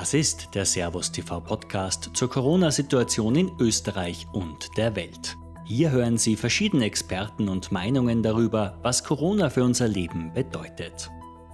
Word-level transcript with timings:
Das 0.00 0.14
ist 0.14 0.54
der 0.54 0.64
Servus 0.64 1.12
TV 1.12 1.40
Podcast 1.40 2.12
zur 2.14 2.30
Corona-Situation 2.30 3.36
in 3.36 3.52
Österreich 3.58 4.26
und 4.32 4.74
der 4.78 4.96
Welt. 4.96 5.36
Hier 5.66 5.90
hören 5.90 6.16
Sie 6.16 6.36
verschiedene 6.36 6.86
Experten 6.86 7.50
und 7.50 7.70
Meinungen 7.70 8.22
darüber, 8.22 8.78
was 8.80 9.04
Corona 9.04 9.50
für 9.50 9.62
unser 9.62 9.88
Leben 9.88 10.32
bedeutet. 10.32 11.10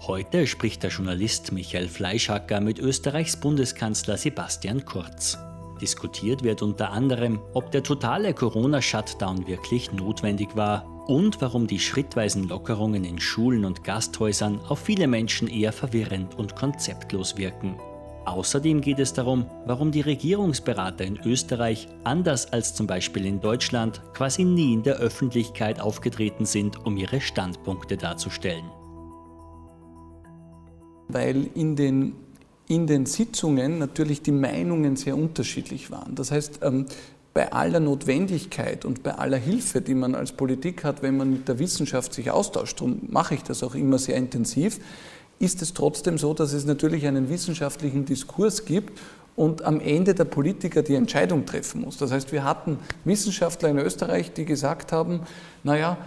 Heute 0.07 0.47
spricht 0.47 0.85
der 0.85 0.91
Journalist 0.91 1.51
Michael 1.51 1.89
Fleischhacker 1.89 2.61
mit 2.61 2.79
Österreichs 2.79 3.37
Bundeskanzler 3.37 4.17
Sebastian 4.17 4.85
Kurz. 4.85 5.37
Diskutiert 5.81 6.45
wird 6.45 6.63
unter 6.63 6.93
anderem, 6.93 7.41
ob 7.53 7.73
der 7.73 7.83
totale 7.83 8.33
Corona-Shutdown 8.33 9.49
wirklich 9.49 9.91
notwendig 9.91 10.55
war 10.55 10.87
und 11.09 11.41
warum 11.41 11.67
die 11.67 11.81
schrittweisen 11.81 12.47
Lockerungen 12.47 13.03
in 13.03 13.19
Schulen 13.19 13.65
und 13.65 13.83
Gasthäusern 13.83 14.61
auf 14.69 14.79
viele 14.79 15.09
Menschen 15.09 15.49
eher 15.49 15.73
verwirrend 15.73 16.39
und 16.39 16.55
konzeptlos 16.55 17.37
wirken. 17.37 17.77
Außerdem 18.27 18.81
geht 18.81 18.99
es 18.99 19.13
darum, 19.13 19.47
warum 19.67 19.93
die 19.93 20.01
Regierungsberater 20.01 21.05
in 21.05 21.17
Österreich, 21.25 21.87
anders 22.03 22.53
als 22.53 22.75
zum 22.75 22.89
Beispiel 22.89 23.25
in 23.25 23.41
Deutschland, 23.41 24.03
quasi 24.15 24.43
nie 24.43 24.75
in 24.75 24.83
der 24.83 24.97
Öffentlichkeit 24.97 25.81
aufgetreten 25.81 26.45
sind, 26.45 26.85
um 26.85 26.97
ihre 26.97 27.21
Standpunkte 27.21 27.97
darzustellen. 27.97 28.65
Weil 31.07 31.49
in 31.55 31.77
den, 31.77 32.15
in 32.67 32.89
den 32.89 33.07
Sitzungen 33.07 33.79
natürlich 33.79 34.23
die 34.23 34.33
Meinungen 34.33 34.97
sehr 34.97 35.17
unterschiedlich 35.17 35.93
waren. 35.93 36.17
Das 36.17 36.33
heißt, 36.33 36.59
ähm, 36.63 36.87
bei 37.33 37.53
aller 37.53 37.79
Notwendigkeit 37.79 38.85
und 38.85 39.05
bei 39.05 39.15
aller 39.15 39.37
Hilfe, 39.37 39.83
die 39.83 39.95
man 39.95 40.17
als 40.17 40.33
Politik 40.33 40.83
hat, 40.83 41.01
wenn 41.03 41.17
man 41.17 41.31
mit 41.31 41.47
der 41.47 41.61
Wissenschaft 41.61 42.13
sich 42.13 42.33
austauscht, 42.33 42.81
darum 42.81 43.03
mache 43.09 43.37
ich 43.37 43.45
das 43.45 43.63
auch 43.63 43.77
immer 43.77 43.99
sehr 43.99 44.17
intensiv, 44.17 44.81
ist 45.39 45.63
es 45.63 45.75
trotzdem 45.75 46.19
so, 46.19 46.35
dass 46.35 46.53
es 46.53 46.65
natürlich 46.65 47.07
einen 47.07 47.29
wissenschaftlichen 47.29 48.05
Diskurs 48.05 48.65
gibt 48.65 48.99
und 49.37 49.63
am 49.63 49.81
Ende 49.81 50.15
der 50.15 50.25
Politiker 50.25 50.83
die 50.83 50.95
Entscheidung 50.95 51.45
treffen 51.45 51.83
muss. 51.83 51.99
Das 51.99 52.11
heißt, 52.11 52.33
wir 52.33 52.43
hatten 52.43 52.79
Wissenschaftler 53.05 53.69
in 53.69 53.79
Österreich, 53.79 54.33
die 54.33 54.47
gesagt 54.47 54.93
haben, 54.93 55.21
naja, 55.63 55.99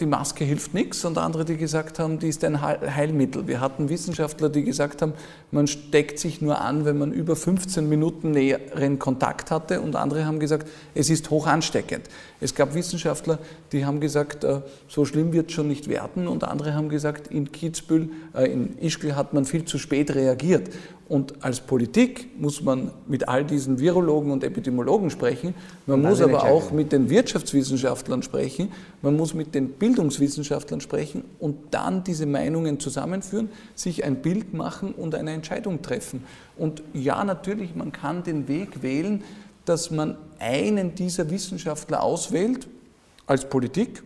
die 0.00 0.06
Maske 0.06 0.44
hilft 0.44 0.74
nichts 0.74 1.04
und 1.04 1.18
andere, 1.18 1.44
die 1.44 1.56
gesagt 1.56 1.98
haben, 1.98 2.18
die 2.18 2.28
ist 2.28 2.42
ein 2.44 2.60
Heilmittel. 2.60 3.46
Wir 3.46 3.60
hatten 3.60 3.88
Wissenschaftler, 3.88 4.48
die 4.48 4.64
gesagt 4.64 5.02
haben, 5.02 5.12
man 5.50 5.66
steckt 5.66 6.18
sich 6.18 6.40
nur 6.40 6.60
an, 6.60 6.84
wenn 6.84 6.98
man 6.98 7.12
über 7.12 7.36
15 7.36 7.88
Minuten 7.88 8.32
näheren 8.32 8.98
Kontakt 8.98 9.50
hatte 9.50 9.80
und 9.80 9.96
andere 9.96 10.26
haben 10.26 10.40
gesagt, 10.40 10.68
es 10.94 11.10
ist 11.10 11.30
hoch 11.30 11.46
ansteckend. 11.46 12.08
Es 12.40 12.54
gab 12.54 12.74
Wissenschaftler, 12.74 13.38
die 13.72 13.86
haben 13.86 14.00
gesagt, 14.00 14.44
äh, 14.44 14.60
so 14.88 15.04
schlimm 15.04 15.32
wird 15.32 15.48
es 15.48 15.54
schon 15.54 15.68
nicht 15.68 15.88
werden 15.88 16.28
und 16.28 16.44
andere 16.44 16.74
haben 16.74 16.88
gesagt, 16.88 17.28
in 17.28 17.52
Kitzbühel, 17.52 18.10
äh, 18.34 18.50
in 18.50 18.78
Ischgl 18.78 19.14
hat 19.14 19.32
man 19.32 19.44
viel 19.44 19.64
zu 19.64 19.78
spät 19.78 20.14
reagiert. 20.14 20.70
Und 21.08 21.44
als 21.44 21.60
Politik 21.60 22.40
muss 22.40 22.62
man 22.62 22.90
mit 23.06 23.28
all 23.28 23.44
diesen 23.44 23.78
Virologen 23.78 24.32
und 24.32 24.42
Epidemiologen 24.42 25.10
sprechen, 25.10 25.54
man 25.86 26.00
muss 26.00 26.22
aber 26.22 26.44
auch 26.44 26.70
mit 26.70 26.92
den 26.92 27.10
Wirtschaftswissenschaftlern 27.10 28.22
sprechen, 28.22 28.72
man 29.02 29.16
muss 29.16 29.34
mit 29.34 29.54
den 29.54 29.68
Bildungswissenschaftlern 29.70 30.80
sprechen 30.80 31.24
und 31.38 31.56
dann 31.72 32.04
diese 32.04 32.24
Meinungen 32.24 32.80
zusammenführen, 32.80 33.50
sich 33.74 34.02
ein 34.04 34.22
Bild 34.22 34.54
machen 34.54 34.92
und 34.92 35.14
eine 35.14 35.32
Entscheidung 35.32 35.82
treffen. 35.82 36.24
Und 36.56 36.82
ja, 36.94 37.22
natürlich, 37.22 37.74
man 37.74 37.92
kann 37.92 38.22
den 38.22 38.48
Weg 38.48 38.82
wählen, 38.82 39.22
dass 39.66 39.90
man 39.90 40.16
einen 40.38 40.94
dieser 40.94 41.28
Wissenschaftler 41.30 42.02
auswählt 42.02 42.66
als 43.26 43.48
Politik 43.48 44.02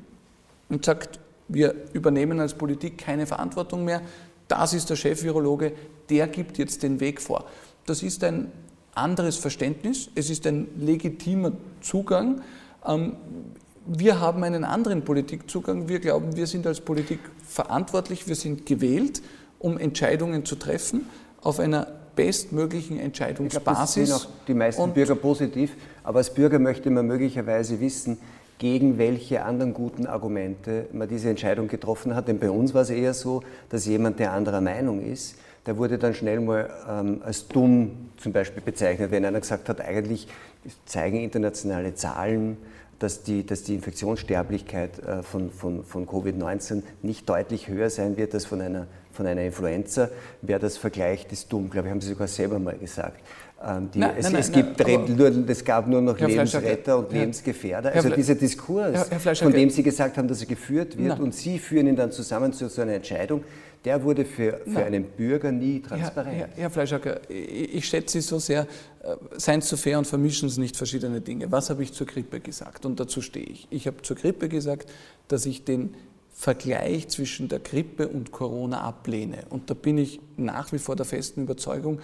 und 0.69 0.85
sagt, 0.85 1.21
wir 1.49 1.75
übernehmen 1.93 2.41
als 2.41 2.55
Politik 2.55 2.99
keine 2.99 3.27
Verantwortung 3.27 3.85
mehr, 3.85 4.03
das 4.49 4.73
ist 4.73 4.91
der 4.91 4.97
Chefvirologe, 4.97 5.73
der 6.11 6.27
gibt 6.27 6.59
jetzt 6.59 6.83
den 6.83 7.01
Weg 7.01 7.21
vor. 7.21 7.45
Das 7.87 8.03
ist 8.03 8.25
ein 8.25 8.51
anderes 8.99 9.37
Verständnis, 9.37 10.11
es 10.15 10.31
ist 10.31 10.47
ein 10.47 10.69
legitimer 10.79 11.53
Zugang. 11.81 12.43
Ähm, 12.87 13.17
wir 13.87 14.21
haben 14.21 14.45
einen 14.45 14.65
anderen 14.65 15.03
Politikzugang. 15.03 15.89
Wir 15.89 15.99
glauben, 15.99 16.37
wir 16.37 16.47
sind 16.47 16.67
als 16.67 16.81
Politik 16.81 17.21
verantwortlich, 17.47 18.29
wir 18.29 18.35
sind 18.35 18.67
gewählt, 18.67 19.23
um 19.59 19.79
Entscheidungen 19.79 20.45
zu 20.45 20.57
treffen 20.57 21.07
auf 21.41 21.59
einer 21.59 21.87
bestmöglichen 22.15 22.99
Entscheidungsbasis. 22.99 23.57
Ich 23.57 23.65
glaube, 23.65 23.81
das 23.81 23.95
sehen 23.95 24.13
auch 24.13 24.47
die 24.47 24.55
meisten 24.55 24.83
Und 24.83 24.95
Bürger 24.95 25.15
positiv, 25.15 25.73
aber 26.03 26.19
als 26.19 26.35
Bürger 26.35 26.59
möchte 26.59 26.91
man 26.91 27.07
möglicherweise 27.07 27.81
wissen, 27.81 28.19
gegen 28.59 28.99
welche 28.99 29.45
anderen 29.45 29.73
guten 29.73 30.07
Argumente 30.07 30.87
man 30.93 31.09
diese 31.09 31.31
Entscheidung 31.31 31.69
getroffen 31.69 32.15
hat. 32.15 32.29
Denn 32.29 32.39
bei 32.39 32.51
uns 32.51 32.75
war 32.75 32.83
es 32.83 32.91
eher 32.91 33.15
so, 33.15 33.43
dass 33.71 33.87
jemand, 33.87 34.19
der 34.19 34.33
anderer 34.33 34.61
Meinung 34.61 35.01
ist, 35.01 35.37
der 35.69 35.77
wurde 35.77 35.99
dann 35.99 36.15
schnell 36.15 36.41
mal 36.41 36.71
ähm, 36.89 37.21
als 37.23 37.47
dumm 37.47 38.09
zum 38.17 38.33
Beispiel 38.33 38.63
bezeichnet, 38.63 39.11
wenn 39.11 39.23
einer 39.27 39.39
gesagt 39.39 39.69
hat, 39.69 39.83
eigentlich 39.83 40.27
zeigen 40.87 41.21
internationale 41.21 41.95
Zahlen, 41.95 42.57
dass 42.99 43.23
die, 43.23 43.45
dass 43.45 43.65
die 43.65 43.75
Infektionssterblichkeit 43.75 44.99
äh, 45.01 45.23
von, 45.23 45.51
von, 45.51 45.85
von 45.85 46.07
Covid-19 46.07 46.85
nicht 47.03 47.29
deutlich 47.29 47.69
höher 47.69 47.91
sein 47.91 48.17
wird 48.17 48.33
als 48.33 48.47
von 48.47 48.63
einer, 48.63 48.87
von 49.13 49.27
einer 49.27 49.43
Influenza. 49.43 50.09
Wer 50.41 50.59
das 50.59 50.79
vergleicht, 50.79 51.33
ist 51.33 51.53
dumm, 51.53 51.69
glaube 51.69 51.89
ich, 51.89 51.93
haben 51.93 52.01
Sie 52.01 52.09
sogar 52.09 52.29
selber 52.29 52.59
mal 52.59 52.79
gesagt. 52.79 53.21
Ähm, 53.61 53.91
die, 53.93 53.99
nein, 53.99 54.15
es, 54.17 54.31
nein, 54.31 54.37
es, 54.37 54.51
nein, 54.51 54.75
gibt 54.77 55.19
nur, 55.19 55.49
es 55.49 55.65
gab 55.65 55.89
nur 55.89 56.01
noch 56.01 56.19
Herr 56.19 56.29
Lebensretter 56.29 56.99
und 56.99 57.13
Lebensgefährder. 57.13 57.93
Also 57.93 58.11
dieser 58.11 58.37
Diskurs, 58.37 59.11
Herr, 59.11 59.19
Herr 59.19 59.35
von 59.35 59.53
dem 59.53 59.69
Sie 59.71 59.83
gesagt 59.83 60.17
haben, 60.17 60.29
dass 60.29 60.41
er 60.41 60.47
geführt 60.47 60.97
wird 60.97 61.19
und 61.19 61.35
Sie 61.35 61.59
führen 61.59 61.89
ihn 61.89 61.97
dann 61.97 62.13
zusammen 62.13 62.53
zu 62.53 62.69
so 62.69 62.83
einer 62.83 62.93
Entscheidung, 62.93 63.43
der 63.85 64.03
wurde 64.03 64.25
für, 64.25 64.61
für 64.67 64.85
einen 64.85 65.05
Bürger 65.05 65.51
nie 65.51 65.81
transparent. 65.81 66.37
Herr, 66.37 66.49
Herr 66.55 66.71
Fleischacker, 66.71 67.21
ich 67.29 67.85
schätze 67.89 68.21
Sie 68.21 68.27
so 68.27 68.39
sehr, 68.39 68.63
äh, 69.03 69.17
seien 69.37 69.61
Sie 69.61 69.69
so 69.69 69.77
fair 69.77 69.99
und 69.99 70.07
vermischen 70.07 70.49
Sie 70.49 70.61
nicht 70.61 70.77
verschiedene 70.77 71.21
Dinge. 71.21 71.51
Was 71.51 71.71
habe 71.71 71.83
ich 71.83 71.93
zur 71.93 72.07
Grippe 72.07 72.39
gesagt? 72.39 72.87
Und 72.87 73.01
dazu 73.01 73.23
stehe 73.23 73.47
ich. 73.47 73.67
Ich 73.71 73.87
habe 73.89 74.03
zur 74.03 74.17
Grippe 74.17 74.49
gesagt, 74.49 74.89
dass 75.27 75.47
ich 75.47 75.65
den 75.65 75.95
Vergleich 76.33 77.09
zwischen 77.09 77.49
der 77.49 77.59
Grippe 77.59 78.07
und 78.07 78.31
Corona 78.31 78.83
ablehne. 78.83 79.39
Und 79.51 79.71
da 79.71 79.75
bin 79.75 79.99
ich 79.99 80.21
nach 80.37 80.71
wie 80.73 80.79
vor 80.79 80.95
der 80.95 81.05
festen 81.05 81.43
Überzeugung, 81.43 81.99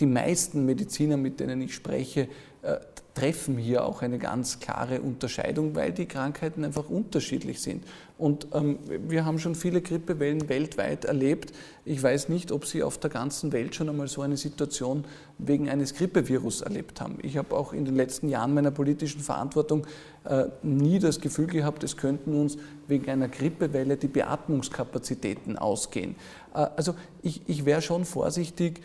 die 0.00 0.06
meisten 0.06 0.64
Mediziner, 0.64 1.16
mit 1.16 1.40
denen 1.40 1.60
ich 1.60 1.74
spreche, 1.74 2.28
äh, 2.62 2.78
treffen 3.18 3.58
hier 3.58 3.84
auch 3.84 4.02
eine 4.02 4.18
ganz 4.18 4.60
klare 4.60 5.00
Unterscheidung, 5.00 5.74
weil 5.74 5.92
die 5.92 6.06
Krankheiten 6.06 6.64
einfach 6.64 6.88
unterschiedlich 6.88 7.60
sind. 7.60 7.84
Und 8.16 8.48
ähm, 8.52 8.78
wir 9.08 9.24
haben 9.24 9.38
schon 9.38 9.54
viele 9.56 9.80
Grippewellen 9.80 10.48
weltweit 10.48 11.04
erlebt. 11.04 11.52
Ich 11.84 12.00
weiß 12.00 12.28
nicht, 12.28 12.52
ob 12.52 12.64
Sie 12.64 12.82
auf 12.82 12.98
der 12.98 13.10
ganzen 13.10 13.52
Welt 13.52 13.74
schon 13.74 13.88
einmal 13.88 14.06
so 14.08 14.22
eine 14.22 14.36
Situation 14.36 15.04
wegen 15.38 15.68
eines 15.68 15.94
Grippevirus 15.94 16.60
erlebt 16.60 17.00
haben. 17.00 17.18
Ich 17.22 17.36
habe 17.36 17.56
auch 17.56 17.72
in 17.72 17.84
den 17.84 17.96
letzten 17.96 18.28
Jahren 18.28 18.54
meiner 18.54 18.70
politischen 18.70 19.20
Verantwortung 19.20 19.86
äh, 20.24 20.46
nie 20.62 20.98
das 20.98 21.20
Gefühl 21.20 21.46
gehabt, 21.46 21.82
es 21.84 21.96
könnten 21.96 22.34
uns 22.34 22.56
wegen 22.86 23.10
einer 23.10 23.28
Grippewelle 23.28 23.96
die 23.96 24.08
Beatmungskapazitäten 24.08 25.56
ausgehen. 25.56 26.14
Äh, 26.54 26.66
also 26.76 26.94
ich, 27.22 27.42
ich 27.48 27.64
wäre 27.64 27.82
schon 27.82 28.04
vorsichtig, 28.04 28.80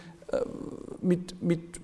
mit, 1.01 1.41
mit 1.41 1.81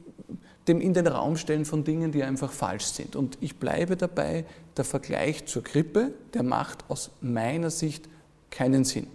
dem 0.67 0.81
in 0.81 0.93
den 0.93 1.07
Raum 1.07 1.35
stellen 1.35 1.65
von 1.65 1.83
Dingen, 1.83 2.11
die 2.11 2.23
einfach 2.23 2.51
falsch 2.51 2.85
sind. 2.85 3.15
Und 3.15 3.37
ich 3.41 3.57
bleibe 3.57 3.97
dabei, 3.97 4.45
der 4.77 4.85
Vergleich 4.85 5.45
zur 5.45 5.63
Grippe, 5.63 6.13
der 6.33 6.43
macht 6.43 6.85
aus 6.89 7.11
meiner 7.21 7.69
Sicht 7.69 8.07
keinen 8.51 8.85
Sinn. 8.85 9.07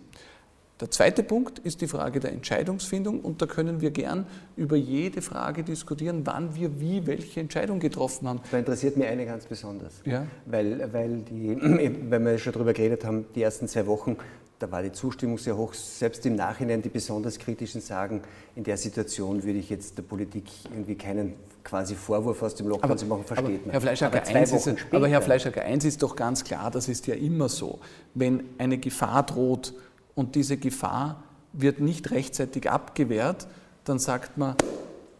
Der 0.80 0.90
zweite 0.90 1.22
Punkt 1.22 1.60
ist 1.60 1.80
die 1.82 1.86
Frage 1.86 2.18
der 2.18 2.32
Entscheidungsfindung 2.32 3.20
und 3.20 3.40
da 3.40 3.46
können 3.46 3.80
wir 3.80 3.92
gern 3.92 4.26
über 4.56 4.74
jede 4.74 5.22
Frage 5.22 5.62
diskutieren, 5.62 6.22
wann 6.24 6.56
wir 6.56 6.80
wie 6.80 7.06
welche 7.06 7.38
Entscheidung 7.38 7.78
getroffen 7.78 8.26
haben. 8.26 8.40
Da 8.50 8.58
interessiert 8.58 8.96
mich 8.96 9.06
eine 9.06 9.24
ganz 9.24 9.46
besonders, 9.46 10.02
ja? 10.04 10.26
weil, 10.46 10.92
weil, 10.92 11.18
die, 11.18 11.56
weil 12.10 12.24
wir 12.24 12.38
schon 12.38 12.52
darüber 12.52 12.72
geredet 12.72 13.04
haben, 13.04 13.24
die 13.36 13.42
ersten 13.42 13.68
zwei 13.68 13.86
Wochen 13.86 14.16
da 14.58 14.70
war 14.70 14.82
die 14.82 14.92
Zustimmung 14.92 15.38
sehr 15.38 15.56
hoch. 15.56 15.74
Selbst 15.74 16.24
im 16.26 16.36
Nachhinein 16.36 16.80
die 16.80 16.88
besonders 16.88 17.38
kritischen 17.38 17.80
sagen, 17.80 18.22
in 18.54 18.64
der 18.64 18.76
Situation 18.76 19.42
würde 19.42 19.58
ich 19.58 19.70
jetzt 19.70 19.98
der 19.98 20.02
Politik 20.02 20.44
irgendwie 20.70 20.94
keinen 20.94 21.34
quasi 21.64 21.94
Vorwurf 21.94 22.42
aus 22.42 22.54
dem 22.54 22.68
Lockdown 22.68 22.98
zu 22.98 23.06
machen, 23.06 23.24
versteht 23.24 23.46
aber, 23.46 23.58
man. 23.58 23.70
Herr 23.70 23.80
Fleischacker, 23.80 24.22
aber, 24.22 24.36
eins 24.36 24.52
ist, 24.52 24.76
aber 24.90 25.08
Herr 25.08 25.22
Fleischacker, 25.22 25.62
eins 25.62 25.84
ist 25.84 26.02
doch 26.02 26.14
ganz 26.14 26.44
klar, 26.44 26.70
das 26.70 26.88
ist 26.88 27.06
ja 27.06 27.14
immer 27.14 27.48
so. 27.48 27.80
Wenn 28.14 28.44
eine 28.58 28.78
Gefahr 28.78 29.24
droht 29.24 29.74
und 30.14 30.34
diese 30.34 30.56
Gefahr 30.56 31.22
wird 31.52 31.80
nicht 31.80 32.10
rechtzeitig 32.10 32.70
abgewehrt, 32.70 33.46
dann 33.84 33.98
sagt 33.98 34.38
man, 34.38 34.56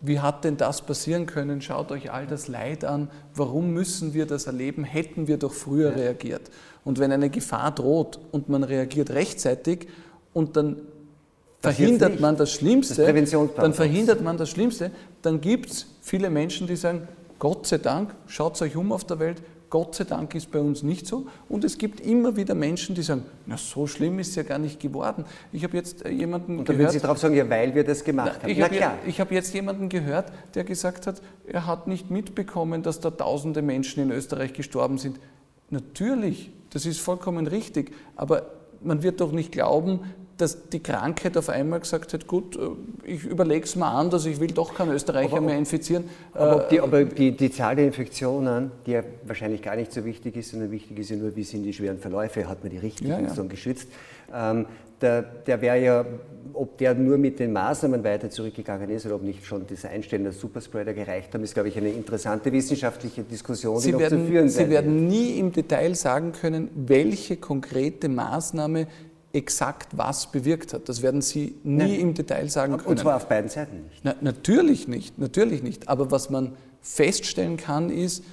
wie 0.01 0.21
hat 0.21 0.45
denn 0.45 0.59
das 0.59 0.83
passieren 0.83 1.25
können? 1.25 1.63
Schaut 1.63 1.91
euch 1.91 2.13
all 2.13 2.27
das 2.27 2.47
Leid 2.47 2.85
an. 2.85 3.11
Warum 3.35 3.73
müssen 3.73 4.13
wir 4.13 4.27
das 4.27 4.47
erleben? 4.47 4.85
Hätten 4.85 5.29
wir 5.29 5.39
doch 5.39 5.53
früher 5.53 5.91
ja. 5.91 5.97
reagiert. 5.97 6.51
Und 6.85 6.99
wenn 6.99 7.13
eine 7.13 7.31
Gefahr 7.31 7.71
droht 7.71 8.21
und 8.31 8.49
man 8.49 8.63
reagiert 8.63 9.11
rechtzeitig 9.11 9.89
und 10.33 10.57
dann 10.57 10.83
das 11.63 11.77
verhindert 11.77 12.21
man 12.21 12.37
das 12.37 12.53
Schlimmste, 12.53 12.95
das 13.11 13.31
dann 13.57 13.73
verhindert 13.73 14.21
man 14.21 14.37
das 14.37 14.51
Schlimmste, 14.51 14.91
dann 15.23 15.41
gibt 15.41 15.71
es 15.71 15.87
viele 16.03 16.29
Menschen, 16.29 16.67
die 16.67 16.77
sagen, 16.77 17.09
Gott 17.39 17.67
sei 17.67 17.79
Dank, 17.79 18.15
schaut 18.27 18.61
euch 18.61 18.77
um 18.77 18.93
auf 18.93 19.05
der 19.05 19.19
Welt, 19.19 19.43
Gott 19.75 19.97
sei 19.97 20.05
Dank 20.05 20.37
ist 20.37 20.53
bei 20.53 20.61
uns 20.61 20.85
nicht 20.85 21.05
so. 21.05 21.27
Und 21.49 21.65
es 21.65 21.79
gibt 21.79 22.01
immer 22.01 22.37
wieder 22.37 22.55
Menschen, 22.55 22.95
die 22.95 23.03
sagen, 23.03 23.25
na 23.45 23.57
so 23.57 23.89
schlimm 23.89 24.21
ist 24.21 24.29
es 24.29 24.37
ja 24.37 24.45
gar 24.45 24.59
nicht 24.59 24.79
geworden. 24.79 25.25
Ich 25.51 25.65
habe 25.65 25.77
jetzt 25.77 26.07
äh, 26.07 26.11
jemanden 26.11 26.59
Und 26.61 26.69
dann 26.69 26.77
gehört... 26.77 26.93
würden 26.93 26.93
Sie 26.93 27.01
darauf 27.01 27.19
sagen, 27.19 27.35
ja, 27.35 27.51
weil 27.51 27.75
wir 27.75 27.83
das 27.83 28.05
gemacht 28.05 28.35
na, 28.37 28.43
haben. 28.43 28.51
Ich 28.51 28.63
habe 28.63 28.77
ja, 28.77 28.97
hab 29.19 29.33
jetzt 29.33 29.53
jemanden 29.53 29.89
gehört, 29.89 30.31
der 30.55 30.63
gesagt 30.63 31.09
hat, 31.09 31.21
er 31.49 31.67
hat 31.67 31.89
nicht 31.89 32.09
mitbekommen, 32.09 32.85
dass 32.85 33.01
da 33.01 33.11
tausende 33.11 33.63
Menschen 33.63 34.01
in 34.01 34.13
Österreich 34.13 34.53
gestorben 34.53 34.97
sind. 34.99 35.19
Natürlich, 35.71 36.51
das 36.71 36.87
ist 36.87 37.01
vollkommen 37.01 37.47
richtig. 37.47 37.93
Aber 38.17 38.47
man 38.83 39.03
wird 39.03 39.21
doch 39.21 39.33
nicht 39.33 39.53
glauben, 39.53 40.01
dass 40.37 40.69
die 40.69 40.81
Krankheit 40.81 41.37
auf 41.37 41.49
einmal 41.49 41.81
gesagt 41.81 42.13
hat, 42.13 42.27
gut, 42.27 42.57
äh, 42.57 42.69
ich 43.05 43.25
überlege 43.25 43.65
es 43.65 43.77
mal 43.77 43.93
anders, 43.93 44.27
ich 44.27 44.41
will 44.41 44.49
doch 44.49 44.75
keinen 44.75 44.93
Österreicher 44.93 45.37
aber, 45.37 45.47
mehr 45.47 45.59
infizieren. 45.59 46.05
Aber, 46.33 46.67
die, 46.71 46.81
aber 46.81 47.05
die, 47.05 47.37
die, 47.37 47.51
Zahl 47.51 47.77
der 47.77 47.87
Infektionen, 47.87 48.73
die 48.87 48.93
ja 48.93 49.03
wahrscheinlich 49.25 49.63
gar 49.63 49.77
nicht 49.77 49.93
so 49.93 50.05
wichtig 50.05 50.37
ist, 50.37 50.51
sondern 50.51 50.71
wichtig 50.71 50.99
ist 50.99 51.11
ja 51.11 51.17
nur, 51.17 51.35
wie 51.37 51.45
sind 51.45 51.63
die 51.63 51.73
schweren 51.73 51.99
Verläufe, 51.99 52.49
hat 52.49 52.63
man 52.63 52.71
die 52.71 52.79
richtigen 52.79 53.11
ja, 53.11 53.21
ja. 53.21 53.43
geschützt, 53.45 53.89
ähm, 54.35 54.67
der, 55.05 55.23
der 55.23 55.61
wäre 55.61 55.85
ja, 55.85 56.05
ob 56.55 56.79
der 56.79 56.95
nur 56.95 57.19
mit 57.19 57.39
den 57.39 57.53
Maßnahmen 57.53 58.03
weiter 58.03 58.31
zurückgegangen 58.31 58.89
ist 58.91 59.05
oder 59.07 59.17
ob 59.17 59.23
nicht 59.23 59.45
schon 59.45 59.67
das 59.69 59.85
Einstellen 59.85 60.25
der 60.25 60.33
Superspreader 60.33 60.95
gereicht 60.95 61.35
haben, 61.35 61.45
ist, 61.45 61.55
glaube 61.55 61.69
ich, 61.69 61.77
eine 61.77 61.91
interessante 61.91 62.51
wissenschaftliche 62.51 63.23
Diskussion, 63.23 63.79
Sie 63.81 63.89
die 63.89 63.93
noch 63.93 64.01
werden, 64.01 64.25
zu 64.25 64.31
führen 64.31 64.49
Sie 64.49 64.71
werden 64.71 65.07
nie 65.07 65.39
im 65.39 65.53
Detail 65.53 65.95
sagen 65.95 66.33
können, 66.33 66.71
welche 66.75 67.37
konkrete 67.37 68.09
Maßnahme 68.09 68.87
exakt 69.33 69.89
was 69.97 70.31
bewirkt 70.31 70.73
hat. 70.73 70.89
Das 70.89 71.03
werden 71.03 71.21
Sie 71.21 71.57
nie 71.65 71.77
Nein. 71.77 72.01
im 72.01 72.15
Detail 72.15 72.49
sagen 72.49 72.77
können. 72.77 72.87
Und 72.87 72.99
zwar 72.99 73.17
auf 73.17 73.29
beiden 73.29 73.51
Seiten 73.51 73.83
nicht. 73.85 74.01
Na, 74.03 74.15
natürlich 74.21 74.89
nicht, 74.89 75.19
natürlich 75.19 75.63
nicht. 75.63 75.89
Aber 75.89 76.11
was 76.11 76.31
man 76.31 76.53
feststellen 76.81 77.57
kann, 77.57 77.91
ist, 77.91 78.25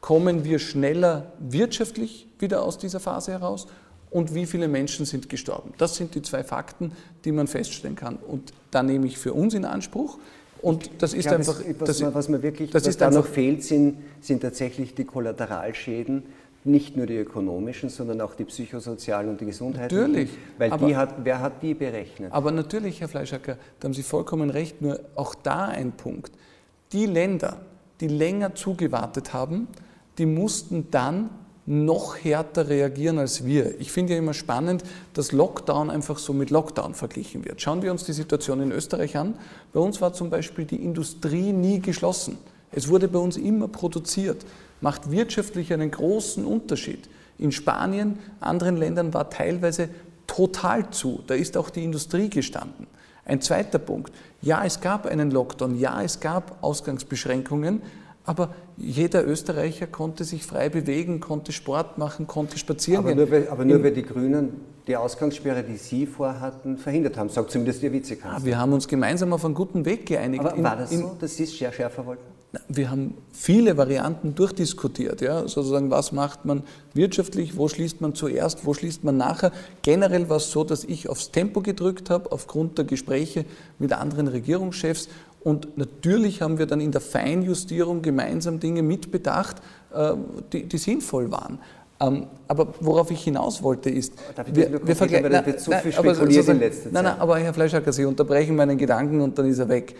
kommen 0.00 0.44
wir 0.44 0.60
schneller 0.60 1.32
wirtschaftlich 1.40 2.28
wieder 2.38 2.62
aus 2.62 2.78
dieser 2.78 3.00
Phase 3.00 3.32
heraus 3.32 3.66
und 4.10 4.34
wie 4.34 4.46
viele 4.46 4.68
Menschen 4.68 5.06
sind 5.06 5.28
gestorben. 5.28 5.72
Das 5.78 5.96
sind 5.96 6.14
die 6.14 6.22
zwei 6.22 6.44
Fakten, 6.44 6.92
die 7.24 7.32
man 7.32 7.46
feststellen 7.46 7.96
kann. 7.96 8.16
Und 8.16 8.52
da 8.70 8.82
nehme 8.82 9.06
ich 9.06 9.18
für 9.18 9.32
uns 9.32 9.54
in 9.54 9.64
Anspruch. 9.64 10.18
Und 10.62 10.90
das 10.98 11.12
ist 11.12 11.22
glaube, 11.22 11.38
einfach. 11.38 11.60
was, 11.78 12.00
das, 12.00 12.14
was, 12.14 12.28
man 12.28 12.42
wirklich, 12.42 12.70
das 12.70 12.86
was 12.86 12.96
da 12.96 13.10
noch 13.10 13.26
fehlt, 13.26 13.62
sind, 13.62 13.98
sind 14.20 14.40
tatsächlich 14.40 14.94
die 14.94 15.04
Kollateralschäden 15.04 16.22
nicht 16.66 16.96
nur 16.96 17.06
die 17.06 17.16
ökonomischen, 17.16 17.88
sondern 17.88 18.20
auch 18.20 18.34
die 18.34 18.44
psychosozialen 18.44 19.30
und 19.30 19.40
die 19.40 19.46
gesundheitlichen. 19.46 20.10
Natürlich. 20.10 20.30
Weil 20.58 20.72
aber, 20.72 20.86
die 20.86 20.96
hat, 20.96 21.14
wer 21.22 21.40
hat 21.40 21.62
die 21.62 21.74
berechnet? 21.74 22.32
Aber 22.32 22.50
natürlich, 22.50 23.00
Herr 23.00 23.08
Fleischacker, 23.08 23.56
da 23.78 23.86
haben 23.86 23.94
Sie 23.94 24.02
vollkommen 24.02 24.50
recht, 24.50 24.82
nur 24.82 25.00
auch 25.14 25.34
da 25.34 25.66
ein 25.66 25.92
Punkt. 25.92 26.32
Die 26.92 27.06
Länder, 27.06 27.60
die 28.00 28.08
länger 28.08 28.54
zugewartet 28.54 29.32
haben, 29.32 29.68
die 30.18 30.26
mussten 30.26 30.90
dann 30.90 31.30
noch 31.66 32.16
härter 32.16 32.68
reagieren 32.68 33.18
als 33.18 33.44
wir. 33.44 33.80
Ich 33.80 33.90
finde 33.90 34.12
ja 34.12 34.18
immer 34.18 34.34
spannend, 34.34 34.84
dass 35.14 35.32
Lockdown 35.32 35.90
einfach 35.90 36.18
so 36.18 36.32
mit 36.32 36.50
Lockdown 36.50 36.94
verglichen 36.94 37.44
wird. 37.44 37.60
Schauen 37.60 37.82
wir 37.82 37.90
uns 37.90 38.04
die 38.04 38.12
Situation 38.12 38.60
in 38.60 38.70
Österreich 38.70 39.16
an. 39.16 39.34
Bei 39.72 39.80
uns 39.80 40.00
war 40.00 40.12
zum 40.12 40.30
Beispiel 40.30 40.64
die 40.64 40.82
Industrie 40.82 41.52
nie 41.52 41.80
geschlossen. 41.80 42.38
Es 42.70 42.88
wurde 42.88 43.08
bei 43.08 43.18
uns 43.18 43.36
immer 43.36 43.68
produziert 43.68 44.44
macht 44.80 45.10
wirtschaftlich 45.10 45.72
einen 45.72 45.90
großen 45.90 46.44
Unterschied. 46.44 47.08
In 47.38 47.52
Spanien, 47.52 48.18
anderen 48.40 48.76
Ländern 48.76 49.12
war 49.14 49.30
teilweise 49.30 49.88
total 50.26 50.90
zu. 50.90 51.22
Da 51.26 51.34
ist 51.34 51.56
auch 51.56 51.70
die 51.70 51.84
Industrie 51.84 52.30
gestanden. 52.30 52.86
Ein 53.24 53.40
zweiter 53.40 53.78
Punkt. 53.78 54.12
Ja, 54.40 54.64
es 54.64 54.80
gab 54.80 55.06
einen 55.06 55.30
Lockdown, 55.30 55.78
ja, 55.78 56.00
es 56.02 56.20
gab 56.20 56.62
Ausgangsbeschränkungen, 56.62 57.82
aber 58.26 58.54
jeder 58.76 59.26
Österreicher 59.26 59.86
konnte 59.86 60.24
sich 60.24 60.44
frei 60.44 60.68
bewegen, 60.68 61.20
konnte 61.20 61.52
Sport 61.52 61.96
machen, 61.96 62.26
konnte 62.26 62.58
spazieren 62.58 63.04
aber 63.04 63.14
gehen. 63.14 63.18
Nur 63.18 63.30
weil, 63.30 63.48
aber 63.48 63.64
nur 63.64 63.82
weil 63.82 63.92
die 63.92 64.02
Grünen 64.02 64.60
die 64.86 64.96
Ausgangssperre, 64.96 65.64
die 65.64 65.76
Sie 65.76 66.06
vorhatten, 66.06 66.76
verhindert 66.78 67.16
haben, 67.16 67.28
sagt 67.28 67.50
zumindest 67.50 67.82
Ihr 67.82 67.92
Vizekanzler. 67.92 68.38
Ja, 68.38 68.44
wir 68.44 68.58
haben 68.58 68.72
uns 68.72 68.86
gemeinsam 68.86 69.32
auf 69.32 69.44
einen 69.44 69.54
guten 69.54 69.84
Weg 69.84 70.06
geeinigt. 70.06 70.44
Aber 70.44 70.62
war 70.62 70.76
das 70.76 70.90
so, 70.90 71.16
dass 71.18 71.36
Sie 71.36 71.44
es 71.44 71.54
schärfer 71.54 72.06
wollten? 72.06 72.36
Wir 72.68 72.90
haben 72.90 73.14
viele 73.32 73.76
Varianten 73.76 74.34
durchdiskutiert, 74.34 75.20
ja, 75.20 75.46
sozusagen, 75.46 75.90
was 75.90 76.12
macht 76.12 76.44
man 76.44 76.62
wirtschaftlich, 76.94 77.56
wo 77.56 77.68
schließt 77.68 78.00
man 78.00 78.14
zuerst, 78.14 78.64
wo 78.64 78.72
schließt 78.72 79.04
man 79.04 79.16
nachher. 79.16 79.52
Generell 79.82 80.28
war 80.30 80.38
es 80.38 80.50
so, 80.50 80.64
dass 80.64 80.84
ich 80.84 81.08
aufs 81.08 81.32
Tempo 81.32 81.60
gedrückt 81.60 82.08
habe, 82.08 82.32
aufgrund 82.32 82.78
der 82.78 82.84
Gespräche 82.84 83.44
mit 83.78 83.92
anderen 83.92 84.28
Regierungschefs. 84.28 85.08
Und 85.46 85.78
natürlich 85.78 86.42
haben 86.42 86.58
wir 86.58 86.66
dann 86.66 86.80
in 86.80 86.90
der 86.90 87.00
Feinjustierung 87.00 88.02
gemeinsam 88.02 88.58
Dinge 88.58 88.82
mitbedacht, 88.82 89.58
äh, 89.94 90.14
die, 90.52 90.64
die 90.64 90.76
sinnvoll 90.76 91.30
waren. 91.30 91.60
Ähm, 92.00 92.26
aber 92.48 92.74
worauf 92.80 93.12
ich 93.12 93.22
hinaus 93.22 93.62
wollte 93.62 93.88
ist, 93.88 94.14
Darf 94.34 94.48
ich 94.48 94.56
wir, 94.56 94.84
wir 94.84 94.96
vergleichen. 94.96 95.30
Da 95.30 95.46
wird 95.46 95.60
zu 95.60 95.70
viel 95.70 95.92
in 95.92 96.42
Zeit. 96.42 96.72
Nein, 96.90 97.04
nein, 97.04 97.20
aber 97.20 97.38
Herr 97.38 97.54
Fleischacker, 97.54 97.92
Sie 97.92 98.04
unterbrechen 98.04 98.56
meinen 98.56 98.76
Gedanken 98.76 99.20
und 99.20 99.38
dann 99.38 99.46
ist 99.46 99.60
er 99.60 99.68
weg. 99.68 99.94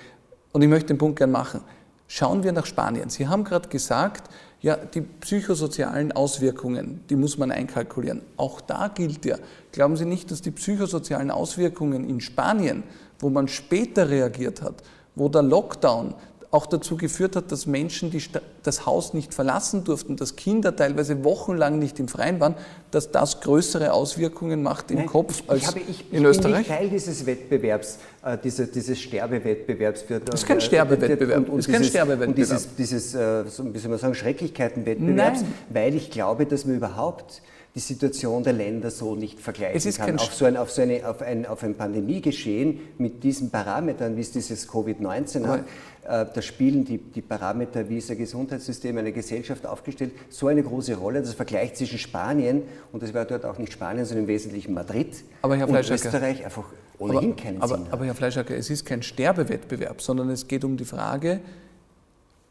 Und 0.50 0.62
ich 0.62 0.68
möchte 0.68 0.88
den 0.88 0.98
Punkt 0.98 1.16
gern 1.16 1.30
machen. 1.30 1.60
Schauen 2.08 2.42
wir 2.42 2.50
nach 2.50 2.66
Spanien. 2.66 3.08
Sie 3.08 3.28
haben 3.28 3.44
gerade 3.44 3.68
gesagt, 3.68 4.28
ja, 4.62 4.74
die 4.74 5.02
psychosozialen 5.02 6.10
Auswirkungen, 6.10 7.04
die 7.08 7.14
muss 7.14 7.38
man 7.38 7.52
einkalkulieren. 7.52 8.22
Auch 8.36 8.60
da 8.60 8.88
gilt 8.88 9.24
ja, 9.24 9.36
glauben 9.70 9.96
Sie 9.96 10.06
nicht, 10.06 10.32
dass 10.32 10.42
die 10.42 10.50
psychosozialen 10.50 11.30
Auswirkungen 11.30 12.08
in 12.08 12.20
Spanien, 12.20 12.82
wo 13.20 13.30
man 13.30 13.46
später 13.46 14.10
reagiert 14.10 14.60
hat, 14.60 14.82
wo 15.16 15.28
der 15.28 15.42
Lockdown 15.42 16.14
auch 16.50 16.66
dazu 16.66 16.96
geführt 16.96 17.36
hat, 17.36 17.50
dass 17.52 17.66
Menschen 17.66 18.10
die 18.10 18.22
das 18.62 18.86
Haus 18.86 19.14
nicht 19.14 19.34
verlassen 19.34 19.84
durften, 19.84 20.16
dass 20.16 20.36
Kinder 20.36 20.74
teilweise 20.74 21.24
wochenlang 21.24 21.78
nicht 21.78 21.98
im 21.98 22.08
Freien 22.08 22.40
waren, 22.40 22.54
dass 22.90 23.10
das 23.10 23.40
größere 23.40 23.92
Auswirkungen 23.92 24.62
macht 24.62 24.90
im 24.90 24.98
Nein, 24.98 25.06
Kopf 25.06 25.42
als 25.48 25.62
ich 25.62 25.66
habe, 25.66 25.80
ich, 25.80 26.12
in 26.12 26.22
ich 26.22 26.24
Österreich? 26.24 26.62
Ich 26.62 26.68
bin 26.68 26.76
Teil 26.76 26.88
dieses 26.88 27.26
Wettbewerbs, 27.26 27.98
äh, 28.24 28.38
diese, 28.42 28.66
dieses 28.68 28.98
Sterbewettbewerbs. 28.98 30.02
Für, 30.02 30.20
das 30.20 30.42
ist 30.42 30.46
kein 30.46 30.60
Sterbewettbewerb. 30.60 31.40
Und, 31.40 31.48
und 31.50 31.58
ist 31.58 31.68
kein 31.68 31.84
Sterbewettbewerb. 31.84 32.28
Und 32.28 32.38
dieses, 32.38 32.74
dieses 32.74 33.14
äh, 33.14 33.44
wie 33.74 33.78
soll 33.78 33.90
man 33.90 33.98
sagen, 33.98 34.14
Schrecklichkeitenwettbewerbs, 34.14 35.44
weil 35.70 35.94
ich 35.94 36.10
glaube, 36.10 36.46
dass 36.46 36.64
man 36.64 36.76
überhaupt 36.76 37.42
die 37.76 37.80
Situation 37.80 38.42
der 38.42 38.54
Länder 38.54 38.90
so 38.90 39.14
nicht 39.14 39.38
vergleichen 39.38 39.92
kann. 39.92 40.18
Auf 40.18 40.32
so, 40.32 40.46
ein, 40.46 40.56
auf, 40.56 40.70
so 40.70 40.80
eine, 40.80 41.06
auf, 41.06 41.20
ein, 41.20 41.44
auf 41.44 41.62
ein 41.62 41.74
Pandemiegeschehen 41.74 42.80
mit 42.96 43.22
diesen 43.22 43.50
Parametern, 43.50 44.16
wie 44.16 44.22
es 44.22 44.32
dieses 44.32 44.66
Covid-19 44.66 45.46
hat, 45.46 45.60
äh, 46.08 46.24
da 46.32 46.40
spielen 46.40 46.86
die, 46.86 46.96
die 46.96 47.20
Parameter, 47.20 47.86
wie 47.90 47.98
ist 47.98 48.10
ein 48.10 48.16
Gesundheitssystem, 48.16 48.96
eine 48.96 49.12
Gesellschaft 49.12 49.66
aufgestellt, 49.66 50.12
so 50.30 50.46
eine 50.46 50.62
große 50.62 50.94
Rolle. 50.94 51.20
Das 51.20 51.34
Vergleich 51.34 51.74
zwischen 51.74 51.98
Spanien, 51.98 52.62
und 52.92 53.02
das 53.02 53.12
war 53.12 53.26
dort 53.26 53.44
auch 53.44 53.58
nicht 53.58 53.74
Spanien, 53.74 54.06
sondern 54.06 54.24
im 54.24 54.28
Wesentlichen 54.28 54.72
Madrid 54.72 55.08
aber 55.42 55.56
Herr 55.56 55.68
und 55.68 55.76
Österreich 55.76 56.46
einfach 56.46 56.64
ohnehin 56.98 57.32
aber, 57.32 57.42
keinen 57.42 57.60
aber, 57.60 57.76
Sinn 57.76 57.86
Aber 57.90 58.06
Herr 58.06 58.14
Fleischacker, 58.14 58.56
es 58.56 58.70
ist 58.70 58.86
kein 58.86 59.02
Sterbewettbewerb, 59.02 60.00
sondern 60.00 60.30
es 60.30 60.48
geht 60.48 60.64
um 60.64 60.78
die 60.78 60.86
Frage, 60.86 61.40